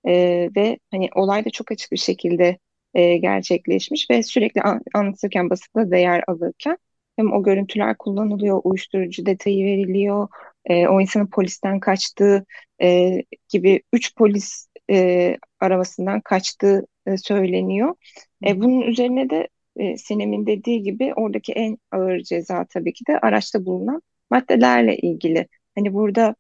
e, 0.05 0.13
ve 0.57 0.79
hani 0.91 1.09
olay 1.15 1.45
da 1.45 1.51
çok 1.51 1.73
açık 1.73 1.93
bir 1.93 1.97
şekilde 1.97 2.59
e, 2.95 3.17
gerçekleşmiş 3.17 4.11
ve 4.11 4.23
sürekli 4.23 4.63
an, 4.63 4.81
anlatırken 4.95 5.51
basında 5.51 5.91
değer 5.91 6.25
alırken 6.29 6.79
hem 7.17 7.33
o 7.33 7.43
görüntüler 7.43 7.99
kullanılıyor, 7.99 8.61
uyuşturucu 8.65 9.27
detayı 9.27 9.65
veriliyor, 9.65 10.29
e, 10.65 10.87
o 10.89 11.01
insanın 11.01 11.27
polisten 11.27 11.81
kaçtığı 11.81 12.47
e, 12.83 13.23
gibi 13.49 13.83
üç 13.93 14.17
polis 14.17 14.69
e, 14.91 15.37
arabasından 15.61 16.21
kaçtığı 16.21 16.87
e, 17.07 17.17
söyleniyor. 17.17 17.95
E, 18.47 18.61
bunun 18.61 18.81
üzerine 18.81 19.31
de 19.31 19.49
e, 19.77 19.97
Sinem'in 19.97 20.47
dediği 20.47 20.83
gibi 20.83 21.15
oradaki 21.15 21.53
en 21.53 21.79
ağır 21.93 22.21
ceza 22.21 22.67
tabii 22.71 22.93
ki 22.93 23.05
de 23.09 23.19
araçta 23.19 23.65
bulunan 23.67 24.03
maddelerle 24.31 24.97
ilgili. 24.97 25.49
Hani 25.75 25.95
burada 25.95 26.35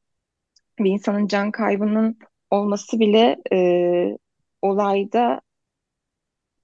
bir 0.78 0.90
insanın 0.90 1.26
can 1.26 1.50
kaybının 1.50 2.18
olması 2.50 3.00
bile 3.00 3.36
e, 3.52 4.18
olayda 4.62 5.40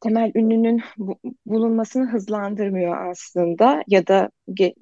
temel 0.00 0.32
ünlünün 0.34 0.82
bu, 0.98 1.18
bulunmasını 1.46 2.06
hızlandırmıyor 2.10 3.10
aslında 3.10 3.84
ya 3.88 4.06
da 4.06 4.30
ge, 4.54 4.75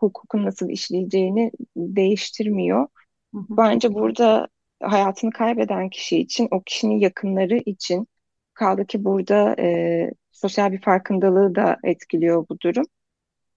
hukukun 0.00 0.44
nasıl 0.44 0.68
işleyeceğini 0.68 1.52
değiştirmiyor. 1.76 2.86
Hı 3.34 3.38
hı. 3.38 3.56
Bence 3.56 3.94
burada 3.94 4.48
hayatını 4.82 5.30
kaybeden 5.30 5.90
kişi 5.90 6.18
için, 6.18 6.48
o 6.50 6.62
kişinin 6.62 6.98
yakınları 6.98 7.56
için 7.56 8.08
kaldı 8.54 8.86
ki 8.86 9.04
burada 9.04 9.56
e, 9.58 10.10
sosyal 10.32 10.72
bir 10.72 10.80
farkındalığı 10.80 11.54
da 11.54 11.76
etkiliyor 11.84 12.46
bu 12.48 12.60
durum. 12.60 12.84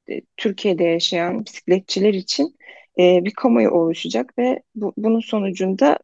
E, 0.10 0.22
Türkiye'de 0.38 0.84
yaşayan 0.84 1.46
bisikletçiler 1.46 2.14
için 2.14 2.58
e, 3.00 3.26
bir 3.26 3.34
kamuoyu 3.34 3.70
oluşacak 3.70 4.38
ve 4.38 4.64
bu, 4.76 4.94
bunun 4.98 5.20
sonucunda 5.20 6.00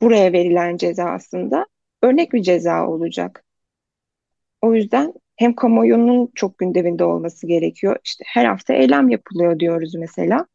buraya 0.00 0.32
verilen 0.32 0.76
ceza 0.76 1.04
aslında 1.04 1.66
örnek 2.02 2.32
bir 2.32 2.42
ceza 2.42 2.88
olacak. 2.88 3.44
O 4.62 4.74
yüzden 4.74 5.14
hem 5.42 5.54
kamuoyunun 5.54 6.30
çok 6.34 6.58
gündeminde 6.58 7.04
olması 7.04 7.46
gerekiyor. 7.46 7.96
İşte 8.04 8.24
her 8.26 8.44
hafta 8.44 8.74
eylem 8.74 9.08
yapılıyor 9.08 9.58
diyoruz 9.58 9.94
mesela. 9.94 10.46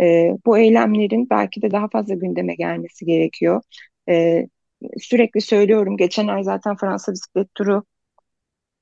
E, 0.00 0.30
bu 0.46 0.58
eylemlerin 0.58 1.30
belki 1.30 1.62
de 1.62 1.70
daha 1.70 1.88
fazla 1.88 2.14
gündeme 2.14 2.54
gelmesi 2.54 3.04
gerekiyor. 3.06 3.62
E, 4.08 4.46
sürekli 5.00 5.40
söylüyorum. 5.40 5.96
Geçen 5.96 6.28
ay 6.28 6.44
zaten 6.44 6.76
Fransa 6.76 7.12
bisiklet 7.12 7.54
turu 7.54 7.84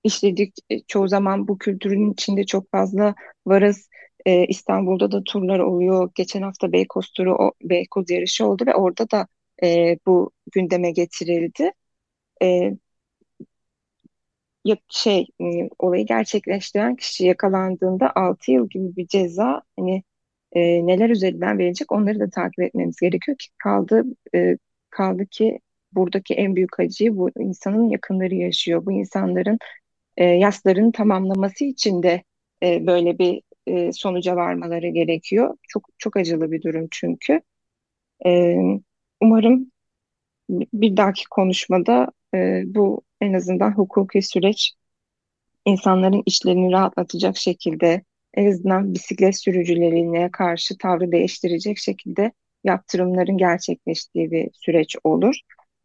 işledik. 0.05 0.55
E, 0.71 0.81
çoğu 0.81 1.09
zaman 1.09 1.49
bu 1.49 1.59
kültürün 1.59 2.13
içinde 2.13 2.47
çok 2.47 2.71
fazla 2.71 3.15
varız. 3.47 3.89
E, 4.27 4.47
İstanbul'da 4.47 5.13
da 5.13 5.25
turlar 5.25 5.59
oluyor. 5.59 6.11
Geçen 6.15 6.43
hafta 6.43 6.73
Beykoz 6.73 7.11
turu, 7.13 7.35
o, 7.35 7.53
Beykoz 7.63 8.11
yarışı 8.11 8.47
oldu 8.47 8.65
ve 8.67 8.75
orada 8.75 9.11
da 9.11 9.27
e, 9.63 9.99
bu 10.07 10.31
gündeme 10.53 10.91
getirildi. 10.91 11.73
E, 12.43 12.73
şey 14.89 15.27
e, 15.41 15.69
olayı 15.79 16.07
gerçekleştiren 16.07 16.97
kişi 16.97 17.27
yakalandığında 17.27 18.13
6 18.15 18.53
yıl 18.53 18.69
gibi 18.69 18.97
bir 18.97 19.07
ceza 19.07 19.63
hani 19.79 20.03
e, 20.53 20.87
neler 20.87 21.11
üzerinden 21.11 21.59
verecek 21.59 21.93
onları 21.93 22.21
da 22.21 22.31
takip 22.31 22.61
etmemiz 22.61 22.97
gerekiyor 23.01 23.39
ki 23.39 23.49
kaldı 23.59 24.05
e, 24.35 24.59
kaldı 24.91 25.27
ki 25.27 25.61
buradaki 25.93 26.35
en 26.35 26.57
büyük 26.57 26.81
acıyı 26.81 27.17
bu 27.17 27.31
insanın 27.39 27.89
yakınları 27.89 28.35
yaşıyor. 28.35 28.87
Bu 28.87 28.93
insanların 28.93 29.59
e, 30.17 30.25
yaslarını 30.25 30.93
tamamlaması 30.93 31.65
için 31.65 32.03
de 32.03 32.23
e, 32.63 32.87
böyle 32.87 33.19
bir 33.19 33.43
e, 33.67 33.93
sonuca 33.93 34.37
varmaları 34.37 34.89
gerekiyor. 34.89 35.57
Çok 35.69 35.89
çok 35.99 36.17
acılı 36.17 36.53
bir 36.53 36.63
durum 36.63 36.89
çünkü. 36.91 37.41
E, 38.27 38.57
umarım 39.21 39.73
bir 40.51 40.97
dahaki 40.97 41.25
konuşmada 41.31 42.09
e, 42.35 42.63
bu 42.67 43.03
en 43.21 43.33
azından 43.33 43.73
hukuki 43.73 44.23
süreç 44.23 44.73
insanların 45.65 46.23
işlerini 46.27 46.73
rahatlatacak 46.73 47.37
şekilde 47.37 48.03
en 48.35 48.51
azından 48.51 48.95
bisiklet 48.95 49.41
sürücülerine 49.41 50.31
karşı 50.31 50.79
tavrı 50.79 51.13
değiştirecek 51.13 51.79
şekilde 51.79 52.33
yaptırımların 52.65 53.39
gerçekleştiği 53.39 54.31
bir 54.31 54.51
süreç 54.53 54.97
olur. 55.05 55.35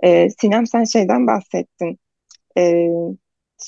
E, 0.04 0.30
Sinem 0.30 0.68
sen 0.68 0.84
şeyden 0.84 1.28
bahsettin. 1.28 2.00
E, 2.58 2.88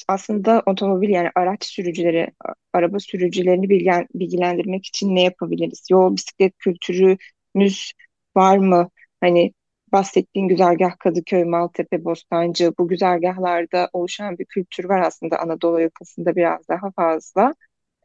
aslında 0.07 0.63
otomobil 0.65 1.09
yani 1.09 1.29
araç 1.35 1.65
sürücüleri, 1.65 2.27
araba 2.73 2.99
sürücülerini 2.99 3.69
bilgen, 3.69 4.07
bilgilendirmek 4.15 4.85
için 4.85 5.15
ne 5.15 5.23
yapabiliriz? 5.23 5.87
Yol 5.91 6.15
bisiklet 6.15 6.57
kültürümüz 6.57 7.93
var 8.37 8.57
mı? 8.57 8.89
Hani 9.21 9.53
bahsettiğin 9.91 10.47
güzergah 10.47 10.99
Kadıköy, 10.99 11.43
Maltepe, 11.43 12.05
Bostancı 12.05 12.73
bu 12.79 12.87
güzergahlarda 12.87 13.89
oluşan 13.93 14.37
bir 14.37 14.45
kültür 14.45 14.85
var 14.85 15.01
aslında 15.01 15.39
Anadolu 15.39 15.81
yakasında 15.81 16.35
biraz 16.35 16.67
daha 16.69 16.91
fazla. 16.91 17.53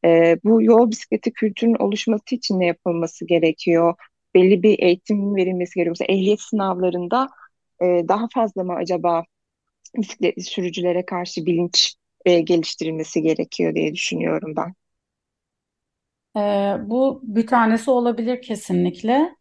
E, 0.04 0.38
bu 0.44 0.62
yol 0.62 0.90
bisikleti 0.90 1.32
kültürünün 1.32 1.76
oluşması 1.76 2.34
için 2.34 2.60
ne 2.60 2.66
yapılması 2.66 3.26
gerekiyor? 3.26 3.94
Belli 4.34 4.62
bir 4.62 4.78
eğitim 4.78 5.36
verilmesi 5.36 5.74
gerekiyor. 5.74 5.96
Mesela 6.00 6.18
ehliyet 6.18 6.40
sınavlarında 6.40 7.28
e, 7.82 7.84
daha 8.08 8.28
fazla 8.34 8.64
mı 8.64 8.74
acaba 8.74 9.24
bisikletli 9.96 10.42
sürücülere 10.42 11.06
karşı 11.06 11.46
bilinç 11.46 11.94
e, 12.24 12.40
geliştirilmesi 12.40 13.22
gerekiyor 13.22 13.74
diye 13.74 13.94
düşünüyorum 13.94 14.54
ben. 14.56 14.74
Ee, 16.36 16.76
bu 16.90 17.20
bir 17.24 17.46
tanesi 17.46 17.90
olabilir 17.90 18.42
kesinlikle. 18.42 19.36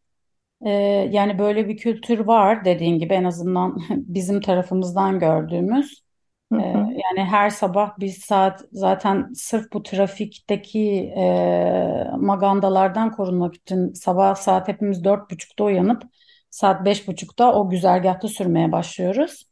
Ee, 0.65 0.69
yani 1.11 1.39
böyle 1.39 1.67
bir 1.69 1.77
kültür 1.77 2.19
var 2.19 2.65
dediğin 2.65 2.99
gibi 2.99 3.13
en 3.13 3.23
azından 3.23 3.77
bizim 3.89 4.41
tarafımızdan 4.41 5.19
gördüğümüz. 5.19 6.03
Hı 6.51 6.55
Ee, 6.59 6.63
hı, 6.73 6.87
yani 6.89 7.23
her 7.29 7.49
sabah 7.49 7.99
bir 7.99 8.09
saat 8.09 8.61
zaten 8.71 9.33
sırf 9.35 9.73
bu 9.73 9.83
trafikteki 9.83 11.13
e, 11.17 12.05
magandalardan 12.17 13.11
korunmak 13.11 13.55
için 13.55 13.93
sabah 13.93 14.35
saat 14.35 14.67
hepimiz 14.67 15.03
dört 15.03 15.31
buçukta 15.31 15.63
uyanıp 15.63 16.03
saat 16.49 16.85
beş 16.85 17.07
buçukta 17.07 17.53
o 17.53 17.69
güzergahta 17.69 18.27
sürmeye 18.27 18.71
başlıyoruz. 18.71 19.43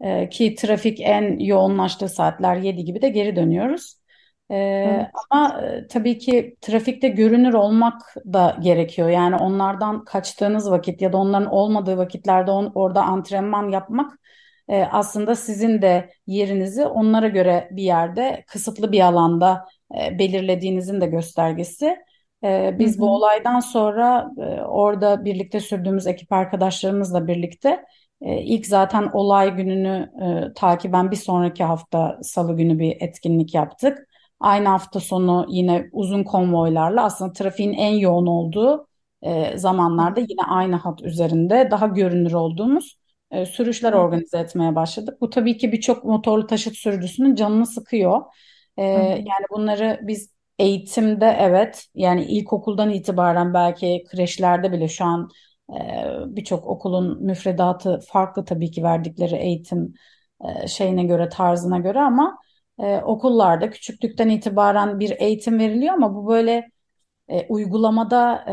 Ee, 0.00 0.28
ki 0.28 0.54
trafik 0.54 1.00
en 1.00 1.38
yoğunlaştığı 1.38 2.08
saatler 2.08 2.56
yedi 2.56 2.84
gibi 2.84 3.02
de 3.02 3.08
geri 3.08 3.36
dönüyoruz. 3.36 3.96
Ee, 4.50 4.56
evet. 4.82 5.06
ama 5.30 5.60
e, 5.62 5.86
tabii 5.86 6.18
ki 6.18 6.56
trafikte 6.60 7.08
görünür 7.08 7.52
olmak 7.54 8.02
da 8.32 8.56
gerekiyor. 8.60 9.08
Yani 9.08 9.36
onlardan 9.36 10.04
kaçtığınız 10.04 10.70
vakit 10.70 11.02
ya 11.02 11.12
da 11.12 11.16
onların 11.16 11.52
olmadığı 11.52 11.96
vakitlerde 11.98 12.50
on, 12.50 12.72
orada 12.74 13.02
antrenman 13.02 13.68
yapmak 13.70 14.18
e, 14.68 14.82
aslında 14.84 15.34
sizin 15.34 15.82
de 15.82 16.10
yerinizi 16.26 16.86
onlara 16.86 17.28
göre 17.28 17.68
bir 17.72 17.82
yerde 17.82 18.44
kısıtlı 18.48 18.92
bir 18.92 19.00
alanda 19.00 19.66
e, 20.00 20.18
belirlediğinizin 20.18 21.00
de 21.00 21.06
göstergesi. 21.06 21.96
E, 22.44 22.78
Hı 22.78 22.78
biz 22.78 23.00
bu 23.00 23.06
hı, 23.06 23.10
olaydan 23.10 23.60
sonra 23.60 24.30
e, 24.38 24.42
orada 24.62 25.24
birlikte 25.24 25.60
sürdüğümüz 25.60 26.06
ekip 26.06 26.32
arkadaşlarımızla 26.32 27.26
birlikte 27.26 27.84
e, 28.20 28.42
ilk 28.42 28.66
zaten 28.66 29.10
olay 29.12 29.56
gününü 29.56 30.10
e, 30.50 30.54
takiben 30.54 31.10
bir 31.10 31.16
sonraki 31.16 31.64
hafta 31.64 32.18
Salı 32.22 32.56
günü 32.56 32.78
bir 32.78 32.96
etkinlik 33.00 33.54
yaptık. 33.54 34.08
Aynı 34.40 34.68
hafta 34.68 35.00
sonu 35.00 35.46
yine 35.48 35.88
uzun 35.92 36.24
konvoylarla 36.24 37.04
aslında 37.04 37.32
trafiğin 37.32 37.72
en 37.72 37.92
yoğun 37.94 38.26
olduğu 38.26 38.88
e, 39.22 39.58
zamanlarda 39.58 40.20
yine 40.20 40.42
aynı 40.48 40.76
hat 40.76 41.02
üzerinde 41.02 41.68
daha 41.70 41.86
görünür 41.86 42.32
olduğumuz 42.32 42.98
e, 43.30 43.46
sürüşler 43.46 43.92
organize 43.92 44.38
etmeye 44.38 44.74
başladık. 44.74 45.20
Bu 45.20 45.30
tabii 45.30 45.56
ki 45.58 45.72
birçok 45.72 46.04
motorlu 46.04 46.46
taşıt 46.46 46.76
sürücüsünün 46.76 47.34
canını 47.34 47.66
sıkıyor. 47.66 48.22
E, 48.76 48.84
yani 48.84 49.44
bunları 49.50 50.00
biz 50.02 50.36
eğitimde 50.58 51.36
evet 51.40 51.86
yani 51.94 52.24
ilkokuldan 52.24 52.90
itibaren 52.90 53.54
belki 53.54 54.04
kreşlerde 54.10 54.72
bile 54.72 54.88
şu 54.88 55.04
an 55.04 55.30
e, 55.70 55.76
birçok 56.26 56.66
okulun 56.66 57.24
müfredatı 57.24 58.00
farklı 58.00 58.44
tabii 58.44 58.70
ki 58.70 58.82
verdikleri 58.82 59.34
eğitim 59.36 59.94
e, 60.44 60.68
şeyine 60.68 61.04
göre 61.04 61.28
tarzına 61.28 61.78
göre 61.78 62.00
ama 62.00 62.38
e, 62.80 62.96
okullarda 62.98 63.70
küçüklükten 63.70 64.28
itibaren 64.28 65.00
bir 65.00 65.14
eğitim 65.18 65.58
veriliyor 65.58 65.94
ama 65.94 66.14
bu 66.14 66.28
böyle 66.28 66.70
e, 67.28 67.46
uygulamada 67.48 68.44
e, 68.46 68.52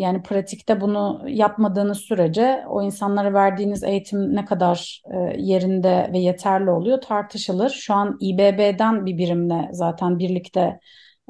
yani 0.00 0.22
pratikte 0.22 0.80
bunu 0.80 1.24
yapmadığınız 1.28 1.98
sürece 1.98 2.64
o 2.68 2.82
insanlara 2.82 3.32
verdiğiniz 3.32 3.82
eğitim 3.84 4.36
ne 4.36 4.44
kadar 4.44 5.02
e, 5.14 5.16
yerinde 5.40 6.10
ve 6.12 6.18
yeterli 6.18 6.70
oluyor 6.70 7.00
tartışılır. 7.00 7.70
Şu 7.70 7.94
an 7.94 8.18
İBB'den 8.20 9.06
bir 9.06 9.18
birimle 9.18 9.68
zaten 9.72 10.18
birlikte 10.18 10.80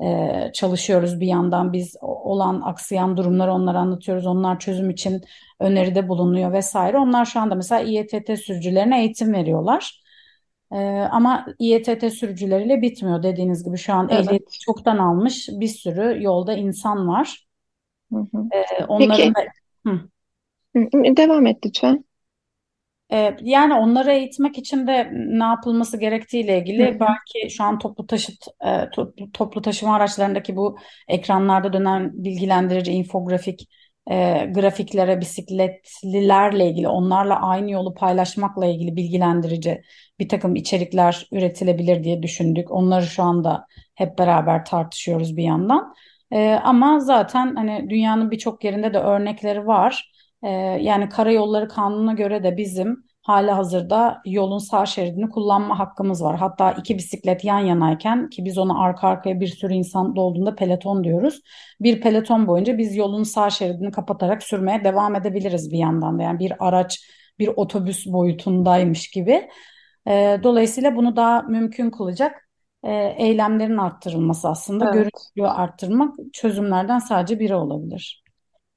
e, 0.03 0.51
çalışıyoruz 0.55 1.21
bir 1.21 1.27
yandan 1.27 1.73
biz 1.73 1.97
olan 2.01 2.61
aksayan 2.61 3.17
durumları 3.17 3.53
onlara 3.53 3.79
anlatıyoruz. 3.79 4.27
Onlar 4.27 4.59
çözüm 4.59 4.91
için 4.91 5.23
öneride 5.61 6.09
bulunuyor 6.09 6.53
vesaire. 6.53 6.99
Onlar 6.99 7.25
şu 7.25 7.41
anda 7.41 7.55
mesela 7.55 7.81
İETT 7.81 8.39
sürücülerine 8.41 9.01
eğitim 9.01 9.33
veriyorlar. 9.33 10.04
Ee, 10.75 10.79
ama 11.13 11.47
İETT 11.59 12.13
sürücüleriyle 12.13 12.83
bitmiyor 12.83 13.23
dediğiniz 13.23 13.65
gibi 13.65 13.77
şu 13.79 13.93
an 13.95 14.09
evet. 14.11 14.43
çoktan 14.67 14.99
almış 14.99 15.49
bir 15.53 15.69
sürü 15.69 16.23
yolda 16.23 16.55
insan 16.55 17.09
var. 17.09 17.47
Hı 18.13 18.19
hı. 18.19 18.45
Ee, 18.51 18.85
onların 18.85 19.19
Peki, 19.19 19.35
da 19.35 19.41
Hı. 19.87 20.01
hı, 20.77 20.81
hı, 20.95 21.17
devam 21.17 21.47
et 21.47 21.67
lütfen. 21.67 22.05
Ee, 23.13 23.37
yani 23.43 23.75
onları 23.75 24.13
eğitmek 24.13 24.59
için 24.59 24.87
de 24.87 25.11
ne 25.15 25.45
yapılması 25.45 25.97
gerektiğiyle 26.01 26.61
Hı 26.79 26.83
ilgili 26.83 26.85
hı, 26.85 26.99
belki 27.01 27.51
şu 27.57 27.65
an 27.65 27.79
toplu 27.79 28.07
taşıt 28.07 28.47
e, 28.67 28.91
toplu, 28.91 29.33
toplu 29.33 29.63
taşıma 29.63 29.95
araçlarındaki 29.97 30.57
bu 30.57 30.79
ekranlarda 31.09 31.73
dönen 31.73 32.25
bilgilendirici 32.25 32.93
infografik 32.93 33.69
e, 34.11 34.47
grafiklere 34.55 35.21
bisikletlilerle 35.21 36.71
ilgili 36.71 36.89
onlarla 36.89 37.41
aynı 37.49 37.71
yolu 37.71 37.95
paylaşmakla 37.95 38.67
ilgili 38.67 38.97
bilgilendirici 38.97 39.83
bir 40.19 40.29
takım 40.29 40.57
içerikler 40.57 41.29
üretilebilir 41.33 42.05
diye 42.05 42.23
düşündük. 42.23 42.71
Onları 42.71 43.07
şu 43.07 43.23
anda 43.23 43.67
hep 43.95 44.19
beraber 44.19 44.65
tartışıyoruz 44.65 45.37
bir 45.37 45.45
yandan. 45.45 45.95
E, 46.31 46.53
ama 46.53 47.01
zaten 47.01 47.55
hani 47.55 47.91
dünyanın 47.91 48.31
birçok 48.31 48.65
yerinde 48.65 48.95
de 48.95 48.99
örnekleri 48.99 49.67
var. 49.67 50.15
Ee, 50.45 50.49
yani 50.81 51.09
karayolları 51.09 51.69
kanununa 51.69 52.13
göre 52.13 52.45
de 52.45 52.57
bizim 52.57 53.05
halihazırda 53.25 54.23
yolun 54.27 54.59
sağ 54.59 54.87
şeridini 54.87 55.29
kullanma 55.29 55.79
hakkımız 55.79 56.23
var. 56.23 56.37
Hatta 56.37 56.73
iki 56.73 56.99
bisiklet 56.99 57.45
yan 57.45 57.59
yanayken 57.59 58.29
ki 58.31 58.45
biz 58.45 58.59
ona 58.59 58.79
arka 58.85 59.09
arkaya 59.09 59.41
bir 59.41 59.47
sürü 59.47 59.75
insan 59.75 60.17
dolduğunda 60.17 60.55
peloton 60.55 61.05
diyoruz. 61.05 61.41
Bir 61.81 62.01
peloton 62.01 62.47
boyunca 62.47 62.79
biz 62.79 62.97
yolun 62.97 63.23
sağ 63.23 63.51
şeridini 63.51 63.91
kapatarak 63.91 64.43
sürmeye 64.43 64.85
devam 64.85 65.15
edebiliriz 65.15 65.71
bir 65.71 65.79
yandan 65.79 66.19
da. 66.19 66.23
Yani 66.23 66.39
bir 66.39 66.53
araç 66.59 67.09
bir 67.39 67.49
otobüs 67.49 68.07
boyutundaymış 68.07 69.11
gibi. 69.11 69.49
Ee, 70.09 70.39
dolayısıyla 70.43 70.97
bunu 70.97 71.17
daha 71.17 71.43
mümkün 71.43 71.91
kılacak 71.91 72.49
e, 72.83 73.15
eylemlerin 73.19 73.77
arttırılması 73.77 74.49
aslında 74.49 74.85
Evet. 74.85 74.95
görünürlüğü 74.95 75.53
arttırmak 75.53 76.15
çözümlerden 76.33 76.99
sadece 76.99 77.41
biri 77.41 77.55
olabilir. 77.55 78.25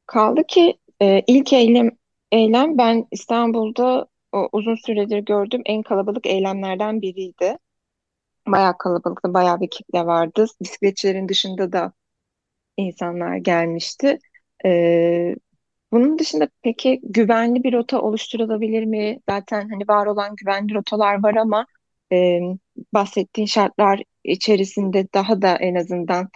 Kaldı 0.05 0.43
ki 0.47 0.77
e, 1.01 1.23
ilk 1.27 1.53
eylem, 1.53 1.89
eylem 2.31 2.77
ben 2.77 3.07
İstanbul'da 3.11 4.07
o, 4.31 4.49
uzun 4.51 4.75
süredir 4.75 5.19
gördüğüm 5.19 5.61
en 5.65 5.83
kalabalık 5.83 6.25
eylemlerden 6.25 7.01
biriydi. 7.01 7.57
Bayağı 8.47 8.77
kalabalıktı, 8.77 9.33
bayağı 9.33 9.61
bir 9.61 9.69
kitle 9.69 10.05
vardı. 10.05 10.45
Bisikletçilerin 10.61 11.29
dışında 11.29 11.71
da 11.71 11.93
insanlar 12.77 13.37
gelmişti. 13.37 14.19
E, 14.65 15.35
bunun 15.91 16.19
dışında 16.19 16.49
peki 16.63 16.99
güvenli 17.03 17.63
bir 17.63 17.73
rota 17.73 18.01
oluşturulabilir 18.01 18.85
mi? 18.85 19.19
Zaten 19.29 19.69
hani 19.69 19.83
var 19.87 20.05
olan 20.05 20.35
güvenli 20.35 20.73
rotalar 20.73 21.23
var 21.23 21.35
ama 21.35 21.65
e, 22.13 22.39
bahsettiğin 22.93 23.47
şartlar 23.47 24.03
içerisinde 24.23 25.07
daha 25.13 25.41
da 25.41 25.55
en 25.57 25.75
azından 25.75 26.29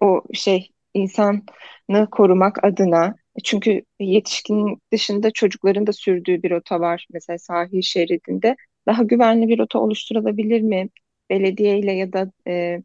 o 0.00 0.22
şey 0.34 0.72
insanı 0.94 2.10
korumak 2.10 2.64
adına 2.64 3.14
çünkü 3.44 3.82
yetişkin 4.00 4.78
dışında 4.92 5.30
çocukların 5.30 5.86
da 5.86 5.92
sürdüğü 5.92 6.42
bir 6.42 6.50
rota 6.50 6.80
var 6.80 7.06
mesela 7.12 7.38
sahil 7.38 7.82
şeridinde 7.82 8.56
daha 8.86 9.02
güvenli 9.02 9.48
bir 9.48 9.58
rota 9.58 9.78
oluşturulabilir 9.78 10.60
mi? 10.60 10.88
Belediyeyle 11.30 11.92
ya 11.92 12.12
da 12.12 12.32
e, 12.48 12.82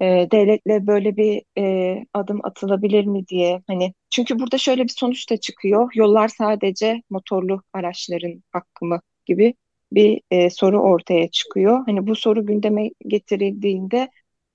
e, 0.00 0.28
devletle 0.32 0.86
böyle 0.86 1.16
bir 1.16 1.42
e, 1.58 2.04
adım 2.14 2.40
atılabilir 2.44 3.04
mi 3.06 3.26
diye 3.28 3.62
hani 3.66 3.94
çünkü 4.10 4.38
burada 4.38 4.58
şöyle 4.58 4.84
bir 4.84 4.94
sonuç 4.98 5.30
da 5.30 5.36
çıkıyor 5.36 5.90
yollar 5.94 6.28
sadece 6.28 7.02
motorlu 7.10 7.62
araçların 7.72 8.42
hakkı 8.52 8.84
mı 8.84 9.00
gibi 9.26 9.54
bir 9.92 10.20
e, 10.30 10.50
soru 10.50 10.80
ortaya 10.80 11.28
çıkıyor. 11.30 11.82
Hani 11.86 12.06
bu 12.06 12.16
soru 12.16 12.46
gündeme 12.46 12.90
getirildiğinde 13.08 14.08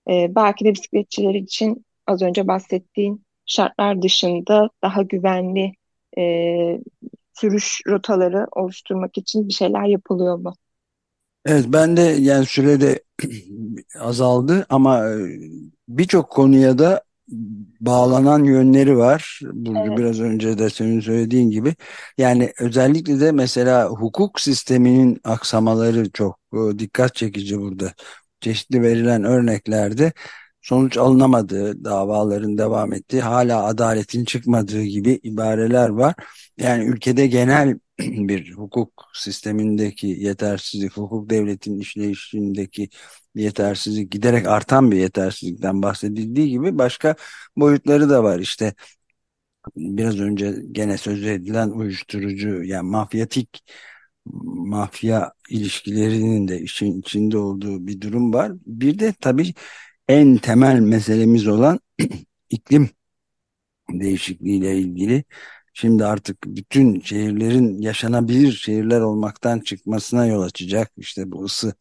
ee, 0.09 0.27
belki 0.35 0.65
de 0.65 0.73
bisikletçiler 0.73 1.35
için 1.35 1.85
az 2.07 2.21
önce 2.21 2.47
bahsettiğin 2.47 3.25
şartlar 3.51 4.01
dışında 4.01 4.69
daha 4.83 5.01
güvenli 5.01 5.73
e, 6.17 6.23
sürüş 7.33 7.81
rotaları 7.87 8.47
oluşturmak 8.51 9.17
için 9.17 9.47
bir 9.47 9.53
şeyler 9.53 9.85
yapılıyor 9.85 10.37
mu? 10.37 10.53
Evet 11.45 11.65
ben 11.67 11.97
de 11.97 12.01
yani 12.01 12.45
sürede 12.45 13.03
azaldı 13.99 14.65
ama 14.69 15.09
e, 15.09 15.15
birçok 15.87 16.29
konuya 16.29 16.77
da 16.77 17.03
bağlanan 17.81 18.43
yönleri 18.43 18.97
var. 18.97 19.39
Burcu 19.53 19.81
Evet. 19.91 19.97
biraz 19.97 20.19
önce 20.19 20.57
de 20.57 20.69
senin 20.69 20.99
söylediğin 20.99 21.49
gibi. 21.51 21.75
Yani 22.17 22.53
özellikle 22.59 23.19
de 23.19 23.31
mesela 23.31 23.87
hukuk 23.89 24.39
sisteminin 24.41 25.19
aksamaları 25.23 26.11
çok 26.11 26.39
e, 26.53 26.79
dikkat 26.79 27.15
çekici 27.15 27.59
burada. 27.61 27.93
Çeşitli 28.41 28.81
verilen 28.81 29.23
örneklerde 29.23 30.13
sonuç 30.61 30.97
alınamadığı, 30.97 31.83
davaların 31.85 32.57
devam 32.57 32.93
ettiği, 32.93 33.21
hala 33.21 33.63
adaletin 33.65 34.25
çıkmadığı 34.25 34.83
gibi 34.83 35.19
ibareler 35.23 35.89
var. 35.89 36.15
Yani 36.57 36.85
ülkede 36.85 37.27
genel 37.27 37.79
bir 37.99 38.51
hukuk 38.53 39.05
sistemindeki 39.13 40.07
yetersizlik, 40.07 40.97
hukuk 40.97 41.29
devletinin 41.29 41.79
işleyişindeki 41.79 42.89
yetersizlik, 43.35 44.11
giderek 44.11 44.47
artan 44.47 44.91
bir 44.91 44.97
yetersizlikten 44.97 45.81
bahsedildiği 45.81 46.49
gibi 46.49 46.77
başka 46.77 47.15
boyutları 47.57 48.09
da 48.09 48.23
var. 48.23 48.39
İşte 48.39 48.73
biraz 49.75 50.19
önce 50.19 50.55
gene 50.71 50.97
söz 50.97 51.25
edilen 51.25 51.69
uyuşturucu 51.69 52.63
yani 52.63 52.89
mafyatik 52.89 53.63
mafya 54.25 55.31
ilişkilerinin 55.49 56.47
de 56.47 56.59
işin 56.61 57.01
içinde 57.01 57.37
olduğu 57.37 57.87
bir 57.87 58.01
durum 58.01 58.33
var. 58.33 58.51
Bir 58.65 58.99
de 58.99 59.13
tabii 59.21 59.53
en 60.11 60.37
temel 60.37 60.79
meselemiz 60.79 61.47
olan 61.47 61.79
iklim 62.49 62.89
değişikliğiyle 63.89 64.77
ilgili. 64.77 65.23
Şimdi 65.73 66.05
artık 66.05 66.37
bütün 66.47 66.99
şehirlerin 66.99 67.81
yaşanabilir 67.81 68.51
şehirler 68.51 69.01
olmaktan 69.01 69.59
çıkmasına 69.59 70.25
yol 70.25 70.41
açacak. 70.41 70.91
İşte 70.97 71.31
bu 71.31 71.43
ısı 71.43 71.73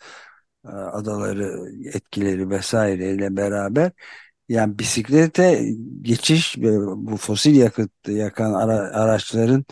e, 0.65 0.69
adaları 0.69 1.71
etkileri 1.95 2.51
vesaireyle 2.51 3.37
beraber 3.37 3.93
yani 4.49 4.79
bisiklete 4.79 5.65
geçiş 6.03 6.59
ve 6.59 6.79
bu 6.97 7.17
fosil 7.17 7.57
yakıt 7.57 7.93
yakan 8.09 8.53
ara, 8.55 8.75
araçların 8.75 9.65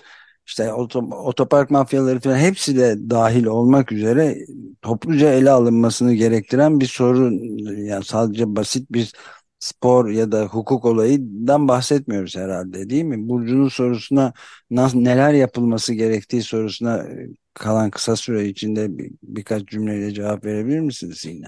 işte 0.49 0.73
otopark 0.73 1.71
mafyaları 1.71 2.21
falan 2.21 2.39
hepsi 2.39 2.77
de 2.77 3.11
dahil 3.11 3.45
olmak 3.45 3.93
üzere 3.93 4.39
topluca 4.83 5.33
ele 5.33 5.51
alınmasını 5.51 6.15
gerektiren 6.15 6.81
bir 6.81 6.87
sorun. 6.87 7.59
Yani 7.77 8.05
sadece 8.05 8.57
basit 8.57 8.93
bir 8.93 9.13
spor 9.59 10.09
ya 10.11 10.33
da 10.33 10.45
hukuk 10.45 10.85
olayından 10.85 11.69
bahsetmiyoruz 11.69 12.37
herhalde 12.37 12.91
değil 12.91 13.05
mi? 13.05 13.29
Burcu'nun 13.29 13.69
sorusuna 13.69 14.33
nasıl, 14.71 14.99
neler 14.99 15.33
yapılması 15.33 15.95
gerektiği 15.95 16.43
sorusuna 16.43 17.07
kalan 17.55 17.91
kısa 17.91 18.17
süre 18.17 18.49
içinde 18.49 18.99
bir, 18.99 19.11
birkaç 19.23 19.65
cümleyle 19.67 20.13
cevap 20.13 20.45
verebilir 20.45 20.81
misiniz 20.81 21.25
yine? 21.25 21.47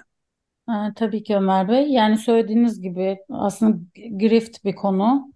Tabii 0.96 1.22
ki 1.22 1.36
Ömer 1.36 1.68
Bey. 1.68 1.88
Yani 1.88 2.18
söylediğiniz 2.18 2.80
gibi 2.80 3.18
aslında 3.28 3.78
grift 4.10 4.64
bir 4.64 4.74
konu. 4.74 5.32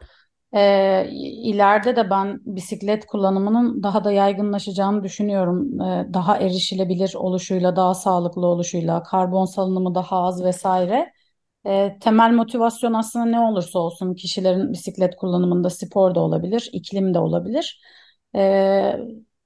Ee, 0.54 1.08
ileride 1.44 1.96
de 1.96 2.10
ben 2.10 2.40
bisiklet 2.46 3.06
kullanımının 3.06 3.82
daha 3.82 4.04
da 4.04 4.12
yaygınlaşacağını 4.12 5.04
düşünüyorum. 5.04 5.80
Ee, 5.80 6.06
daha 6.14 6.38
erişilebilir 6.38 7.14
oluşuyla, 7.14 7.76
daha 7.76 7.94
sağlıklı 7.94 8.46
oluşuyla, 8.46 9.02
karbon 9.02 9.44
salınımı 9.44 9.94
daha 9.94 10.16
az 10.18 10.44
vesaire. 10.44 11.12
Ee, 11.66 11.96
temel 12.00 12.30
motivasyon 12.32 12.92
aslında 12.92 13.24
ne 13.24 13.40
olursa 13.40 13.78
olsun 13.78 14.14
kişilerin 14.14 14.72
bisiklet 14.72 15.16
kullanımında 15.16 15.70
spor 15.70 16.14
da 16.14 16.20
olabilir, 16.20 16.70
iklim 16.72 17.14
de 17.14 17.18
olabilir. 17.18 17.80
Ee, 18.36 18.96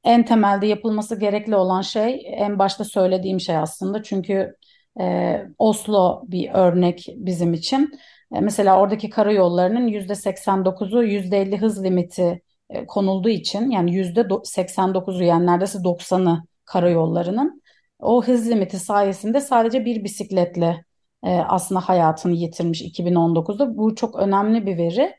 en 0.04 0.24
temelde 0.24 0.66
yapılması 0.66 1.20
gerekli 1.20 1.56
olan 1.56 1.82
şey 1.82 2.22
en 2.26 2.58
başta 2.58 2.84
söylediğim 2.84 3.40
şey 3.40 3.56
aslında. 3.56 4.02
Çünkü 4.02 4.56
e, 5.00 5.42
Oslo 5.58 6.22
bir 6.26 6.50
örnek 6.54 7.06
bizim 7.16 7.54
için. 7.54 7.92
E, 8.34 8.40
mesela 8.40 8.80
oradaki 8.80 9.10
karayollarının 9.10 9.86
yüzde 9.86 10.14
89'u 10.14 11.04
%50 11.04 11.58
hız 11.58 11.84
limiti 11.84 12.42
e, 12.70 12.86
konulduğu 12.86 13.28
için 13.28 13.70
yani 13.70 13.94
yüzde 13.94 14.20
89'u 14.44 15.24
yani 15.24 15.46
neredeyse 15.46 15.78
90'ı 15.78 16.44
karayollarının 16.64 17.62
o 18.00 18.24
hız 18.24 18.50
limiti 18.50 18.78
sayesinde 18.78 19.40
sadece 19.40 19.84
bir 19.84 20.04
bisikletle 20.04 20.84
e, 21.24 21.30
aslında 21.30 21.80
hayatını 21.80 22.32
yitirmiş 22.32 22.82
2019'da. 22.82 23.76
Bu 23.78 23.94
çok 23.94 24.16
önemli 24.16 24.66
bir 24.66 24.78
veri. 24.78 25.14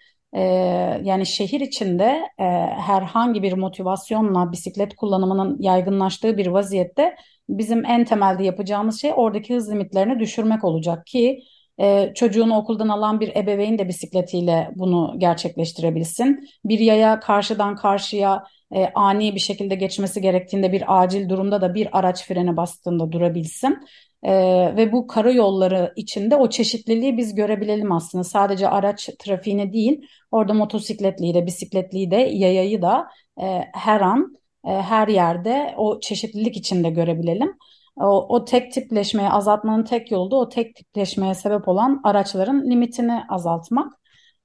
Yani 1.04 1.26
şehir 1.26 1.62
içinde 1.62 2.30
herhangi 2.78 3.44
bir 3.44 3.54
motivasyonla 3.54 4.52
bisiklet 4.52 4.96
kullanımının 4.96 5.58
yaygınlaştığı 5.60 6.38
bir 6.38 6.48
vaziyette 6.48 7.16
bizim 7.50 7.86
en 7.86 8.06
temelde 8.06 8.44
yapacağımız 8.44 9.02
şey 9.02 9.12
oradaki 9.16 9.56
hız 9.56 9.72
limitlerini 9.72 10.20
düşürmek 10.20 10.64
olacak 10.64 11.06
ki 11.06 11.44
e, 11.82 12.12
çocuğunu 12.16 12.58
okuldan 12.58 12.90
alan 12.90 13.20
bir 13.20 13.36
ebeveyn 13.36 13.78
de 13.78 13.88
bisikletiyle 13.88 14.72
bunu 14.76 15.16
gerçekleştirebilsin. 15.18 16.50
Bir 16.66 16.80
yaya 16.80 17.20
karşıdan 17.20 17.76
karşıya 17.76 18.44
e, 18.76 18.86
ani 18.96 19.36
bir 19.36 19.40
şekilde 19.40 19.76
geçmesi 19.76 20.22
gerektiğinde 20.22 20.72
bir 20.72 21.02
acil 21.02 21.30
durumda 21.30 21.62
da 21.62 21.74
bir 21.74 22.00
araç 22.00 22.28
frene 22.28 22.58
bastığında 22.58 23.12
durabilsin. 23.12 23.78
E, 24.24 24.34
ve 24.78 24.92
bu 24.92 25.08
karayolları 25.08 25.94
içinde 25.96 26.36
o 26.36 26.50
çeşitliliği 26.50 27.18
biz 27.18 27.36
görebilelim 27.36 27.92
aslında. 27.92 28.24
Sadece 28.24 28.68
araç 28.68 29.10
trafiğini 29.20 29.74
değil, 29.74 30.02
orada 30.32 30.54
motosikletliyi 30.54 31.34
de, 31.34 31.46
bisikletliyi 31.46 32.12
de, 32.12 32.16
yayayı 32.16 32.82
da 32.82 33.08
e, 33.42 33.62
her 33.74 34.02
an, 34.02 34.36
e, 34.66 34.70
her 34.70 35.08
yerde 35.08 35.74
o 35.78 36.00
çeşitlilik 36.00 36.58
içinde 36.58 36.90
görebilelim. 36.90 37.54
O, 38.00 38.36
o 38.36 38.46
tek 38.46 38.72
tipleşmeyi 38.74 39.30
azaltmanın 39.30 39.84
tek 39.84 40.12
yolu 40.12 40.32
da 40.32 40.36
o 40.36 40.50
tek 40.50 40.76
tipleşmeye 40.76 41.34
sebep 41.36 41.68
olan 41.68 42.02
araçların 42.04 42.72
limitini 42.72 43.22
azaltmak 43.30 43.94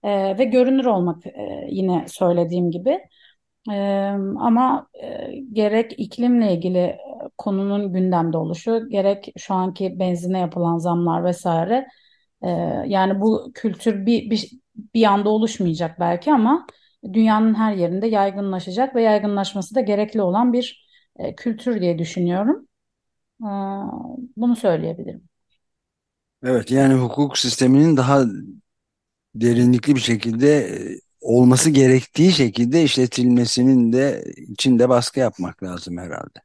e, 0.02 0.38
ve 0.38 0.44
görünür 0.44 0.84
olmak 0.84 1.26
e, 1.26 1.66
yine 1.70 2.04
söylediğim 2.08 2.70
gibi. 2.70 3.00
E, 3.72 3.74
ama 4.38 4.88
e, 5.02 5.34
gerek 5.52 5.94
iklimle 5.98 6.52
ilgili 6.52 6.98
konunun 7.38 7.92
gündemde 7.92 8.36
oluşu, 8.36 8.88
gerek 8.90 9.32
şu 9.38 9.54
anki 9.54 9.98
benzine 9.98 10.38
yapılan 10.38 10.78
zamlar 10.78 11.24
vesaire. 11.24 11.86
E, 12.42 12.48
yani 12.86 13.20
bu 13.20 13.52
kültür 13.54 14.06
bir, 14.06 14.30
bir, 14.30 14.50
bir 14.94 15.04
anda 15.04 15.28
oluşmayacak 15.30 16.00
belki 16.00 16.32
ama 16.32 16.66
dünyanın 17.12 17.54
her 17.54 17.72
yerinde 17.74 18.06
yaygınlaşacak 18.06 18.94
ve 18.94 19.02
yaygınlaşması 19.02 19.74
da 19.74 19.80
gerekli 19.80 20.22
olan 20.22 20.52
bir 20.52 20.86
e, 21.18 21.34
kültür 21.34 21.80
diye 21.80 21.98
düşünüyorum. 21.98 22.68
Bunu 24.36 24.56
söyleyebilirim. 24.56 25.28
Evet 26.44 26.70
yani 26.70 26.94
hukuk 26.94 27.38
sisteminin 27.38 27.96
daha 27.96 28.24
derinlikli 29.34 29.94
bir 29.94 30.00
şekilde 30.00 30.58
e, 30.58 30.98
olması 31.20 31.70
gerektiği 31.70 32.32
şekilde 32.32 32.82
işletilmesinin 32.82 33.92
de 33.92 34.24
içinde 34.48 34.88
baskı 34.88 35.20
yapmak 35.20 35.62
lazım 35.62 35.98
herhalde. 35.98 36.38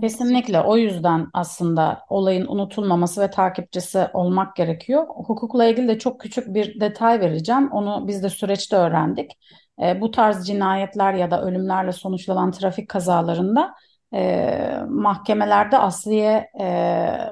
Kesinlikle 0.00 0.60
o 0.60 0.76
yüzden 0.76 1.26
aslında 1.32 2.00
olayın 2.08 2.46
unutulmaması 2.46 3.20
ve 3.20 3.30
takipçisi 3.30 4.06
olmak 4.12 4.56
gerekiyor. 4.56 5.06
Hukukla 5.08 5.64
ilgili 5.64 5.88
de 5.88 5.98
çok 5.98 6.20
küçük 6.20 6.54
bir 6.54 6.80
detay 6.80 7.20
vereceğim. 7.20 7.70
Onu 7.72 8.08
biz 8.08 8.22
de 8.22 8.30
süreçte 8.30 8.76
öğrendik. 8.76 9.30
E, 9.82 10.00
bu 10.00 10.10
tarz 10.10 10.46
cinayetler 10.46 11.14
ya 11.14 11.30
da 11.30 11.42
ölümlerle 11.42 11.92
sonuçlanan 11.92 12.50
trafik 12.52 12.88
kazalarında 12.88 13.74
e, 14.14 14.80
mahkemelerde 14.88 15.78
asliye 15.78 16.50
e, 16.60 16.66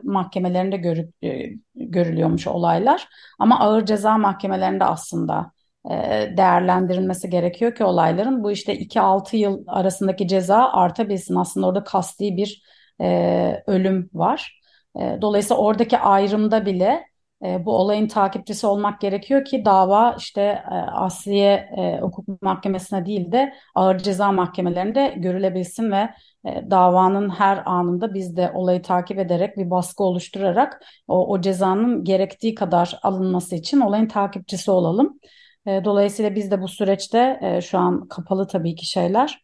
mahkemelerinde 0.02 0.76
görü, 0.76 1.10
e, 1.24 1.50
görülüyormuş 1.74 2.46
olaylar. 2.46 3.08
Ama 3.38 3.60
ağır 3.60 3.86
ceza 3.86 4.18
mahkemelerinde 4.18 4.84
aslında 4.84 5.52
e, 5.90 5.90
değerlendirilmesi 6.36 7.30
gerekiyor 7.30 7.74
ki 7.74 7.84
olayların 7.84 8.44
bu 8.44 8.50
işte 8.52 8.78
2-6 8.78 9.36
yıl 9.36 9.64
arasındaki 9.66 10.28
ceza 10.28 10.56
artabilsin. 10.72 11.34
Aslında 11.36 11.66
orada 11.66 11.84
kasti 11.84 12.36
bir 12.36 12.62
e, 13.00 13.62
ölüm 13.66 14.10
var. 14.14 14.60
E, 14.96 15.18
dolayısıyla 15.20 15.62
oradaki 15.62 15.98
ayrımda 15.98 16.66
bile 16.66 17.04
e, 17.44 17.66
bu 17.66 17.76
olayın 17.76 18.08
takipçisi 18.08 18.66
olmak 18.66 19.00
gerekiyor 19.00 19.44
ki 19.44 19.64
dava 19.64 20.16
işte 20.18 20.40
e, 20.70 20.74
asliye 20.74 21.52
e, 21.78 22.00
hukuk 22.00 22.42
mahkemesine 22.42 23.06
değil 23.06 23.32
de 23.32 23.54
ağır 23.74 23.98
ceza 23.98 24.32
mahkemelerinde 24.32 25.14
görülebilsin 25.16 25.92
ve 25.92 26.10
e, 26.46 26.70
davanın 26.70 27.30
her 27.30 27.62
anında 27.66 28.14
biz 28.14 28.36
de 28.36 28.50
olayı 28.54 28.82
takip 28.82 29.18
ederek 29.18 29.56
bir 29.58 29.70
baskı 29.70 30.04
oluşturarak 30.04 30.84
o, 31.08 31.28
o 31.28 31.40
cezanın 31.40 32.04
gerektiği 32.04 32.54
kadar 32.54 32.98
alınması 33.02 33.54
için 33.54 33.80
olayın 33.80 34.08
takipçisi 34.08 34.70
olalım. 34.70 35.20
E, 35.66 35.84
dolayısıyla 35.84 36.34
biz 36.34 36.50
de 36.50 36.62
bu 36.62 36.68
süreçte 36.68 37.40
şu 37.64 37.78
an 37.78 38.08
kapalı 38.08 38.46
tabii 38.46 38.74
ki 38.74 38.86
şeyler 38.86 39.40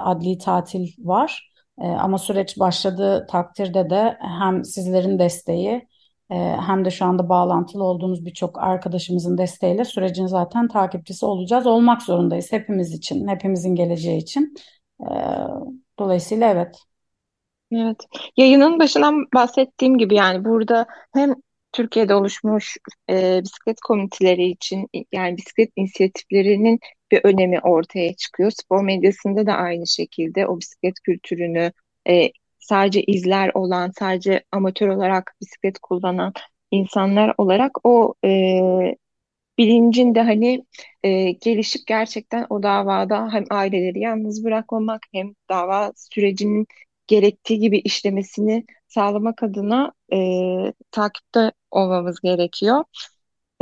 adli 0.00 0.38
tatil 0.38 0.88
var. 0.98 1.50
Ama 1.78 2.18
süreç 2.18 2.58
başladığı 2.58 3.26
takdirde 3.26 3.90
de 3.90 4.18
hem 4.40 4.64
sizlerin 4.64 5.18
desteği 5.18 5.88
hem 6.28 6.84
de 6.84 6.90
şu 6.90 7.04
anda 7.04 7.28
bağlantılı 7.28 7.84
olduğumuz 7.84 8.24
birçok 8.24 8.58
arkadaşımızın 8.58 9.38
desteğiyle 9.38 9.84
sürecin 9.84 10.26
zaten 10.26 10.68
takipçisi 10.68 11.26
olacağız. 11.26 11.66
Olmak 11.66 12.02
zorundayız 12.02 12.52
hepimiz 12.52 12.92
için, 12.92 13.28
hepimizin 13.28 13.74
geleceği 13.74 14.18
için. 14.18 14.54
E, 15.00 15.10
dolayısıyla 15.98 16.50
evet. 16.50 16.76
Evet. 17.72 17.96
Yayının 18.36 18.78
başından 18.78 19.26
bahsettiğim 19.34 19.98
gibi 19.98 20.14
yani 20.14 20.44
burada 20.44 20.86
hem 21.14 21.34
Türkiye'de 21.72 22.14
oluşmuş 22.14 22.76
e, 23.10 23.42
bisiklet 23.42 23.80
komiteleri 23.80 24.44
için 24.44 24.88
yani 25.12 25.36
bisiklet 25.36 25.70
inisiyatiflerinin 25.76 26.78
bir 27.10 27.20
önemi 27.24 27.60
ortaya 27.60 28.14
çıkıyor. 28.14 28.50
Spor 28.50 28.84
medyasında 28.84 29.46
da 29.46 29.52
aynı 29.52 29.86
şekilde 29.86 30.46
o 30.46 30.60
bisiklet 30.60 30.94
kültürünü 31.00 31.72
e, 32.08 32.30
sadece 32.64 33.02
izler 33.02 33.50
olan, 33.54 33.92
sadece 33.98 34.44
amatör 34.52 34.88
olarak 34.88 35.36
bisiklet 35.40 35.78
kullanan 35.78 36.32
insanlar 36.70 37.34
olarak 37.38 37.86
o 37.86 38.14
e, 38.24 38.28
bilincin 39.58 40.14
de 40.14 40.22
hani 40.22 40.66
e, 41.02 41.30
gelişip 41.32 41.86
gerçekten 41.86 42.46
o 42.50 42.62
davada 42.62 43.28
hem 43.32 43.44
aileleri 43.50 44.00
yalnız 44.00 44.44
bırakmamak 44.44 45.02
hem 45.12 45.34
dava 45.48 45.92
sürecinin 45.96 46.66
gerektiği 47.06 47.58
gibi 47.60 47.78
işlemesini 47.78 48.64
sağlamak 48.88 49.42
adına 49.42 49.92
e, 50.12 50.16
takipte 50.90 51.52
olmamız 51.70 52.20
gerekiyor. 52.20 52.84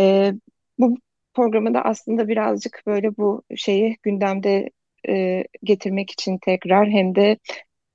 E, 0.01 0.33
bu 0.79 0.97
programı 1.35 1.75
da 1.75 1.83
aslında 1.85 2.29
birazcık 2.29 2.83
böyle 2.87 3.17
bu 3.17 3.43
şeyi 3.57 3.97
gündemde 4.03 4.71
e, 5.09 5.45
getirmek 5.65 6.11
için 6.11 6.39
tekrar 6.39 6.89
hem 6.91 7.15
de 7.15 7.39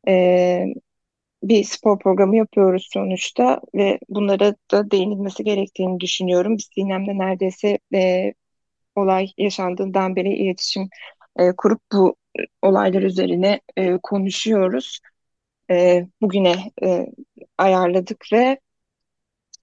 E, 0.08 0.74
bir 1.44 1.64
spor 1.64 2.00
programı 2.00 2.36
yapıyoruz 2.36 2.90
sonuçta 2.94 3.62
ve 3.76 4.00
bunlara 4.10 4.56
da 4.72 4.92
değinilmesi 4.92 5.44
gerektiğini 5.44 6.00
düşünüyorum. 6.00 6.58
Biz 6.58 6.70
Sinem'de 6.76 7.18
neredeyse 7.18 7.80
e, 7.94 8.34
olay 8.96 9.28
yaşandığından 9.38 10.16
beri 10.16 10.34
iletişim 10.34 10.90
e, 11.40 11.52
kurup 11.52 11.82
bu 11.94 12.16
olaylar 12.62 13.02
üzerine 13.02 13.62
e, 13.78 13.98
konuşuyoruz. 14.04 15.00
E, 15.72 16.08
bugüne 16.22 16.56
e, 16.84 17.08
ayarladık 17.58 18.26
ve 18.34 18.60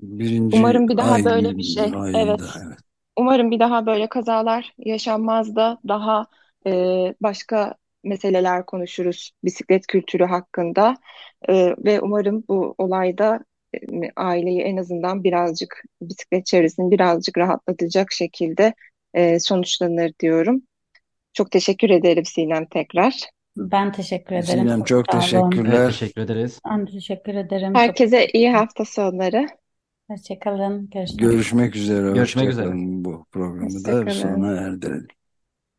Birinci 0.00 0.56
umarım 0.58 0.88
bir 0.88 0.96
daha 0.96 1.24
böyle 1.24 1.56
bir 1.56 1.62
şey, 1.62 1.84
ayında 1.84 2.18
evet, 2.18 2.40
evet. 2.40 2.78
umarım 3.16 3.50
bir 3.50 3.60
daha 3.60 3.87
böyle 3.87 4.08
kazalar 4.08 4.74
yaşanmaz 4.78 5.56
da 5.56 5.78
daha 5.88 6.26
e, 6.66 6.70
başka 7.20 7.74
meseleler 8.04 8.66
konuşuruz 8.66 9.30
bisiklet 9.44 9.86
kültürü 9.86 10.24
hakkında 10.24 10.96
E, 11.48 11.74
ve 11.84 12.00
umarım 12.00 12.44
bu 12.48 12.74
olayda 12.78 13.40
e, 13.74 13.78
aileyi 14.16 14.60
en 14.60 14.76
azından 14.76 15.24
birazcık 15.24 15.82
bisiklet 16.02 16.46
çevresini 16.46 16.90
birazcık 16.90 17.38
rahatlatacak 17.38 18.12
şekilde 18.12 18.74
e, 19.14 19.40
sonuçlanır 19.40 20.12
diyorum. 20.20 20.62
Çok 21.32 21.50
teşekkür 21.50 21.90
ederim 21.90 22.24
Sinem 22.24 22.66
tekrar. 22.66 23.20
Ben 23.56 23.92
teşekkür 23.92 24.36
ederim. 24.36 24.46
Sinem 24.46 24.78
Çok 24.78 24.88
çok 24.88 25.08
teşekkürler. 25.08 25.72
Evet, 25.74 25.86
teşekkür 25.86 26.22
ederiz. 26.22 26.60
Ben 26.64 26.86
teşekkür 26.86 27.34
ederim. 27.34 27.72
Çok 27.72 27.82
Herkese 27.82 28.26
iyi 28.26 28.50
hafta 28.50 28.84
sonları. 28.84 29.46
hoşça 30.10 30.38
kalın. 30.38 30.90
Görüşmek 31.16 31.76
üzere. 31.76 32.12
Görüşmek 32.12 32.14
üzere. 32.14 32.14
Görüşmek 32.14 32.48
üzere. 32.48 32.70
Bu 32.74 33.26
programı 33.32 33.84
da 33.84 34.10
sona 34.10 34.52
erdirelim. 34.52 35.08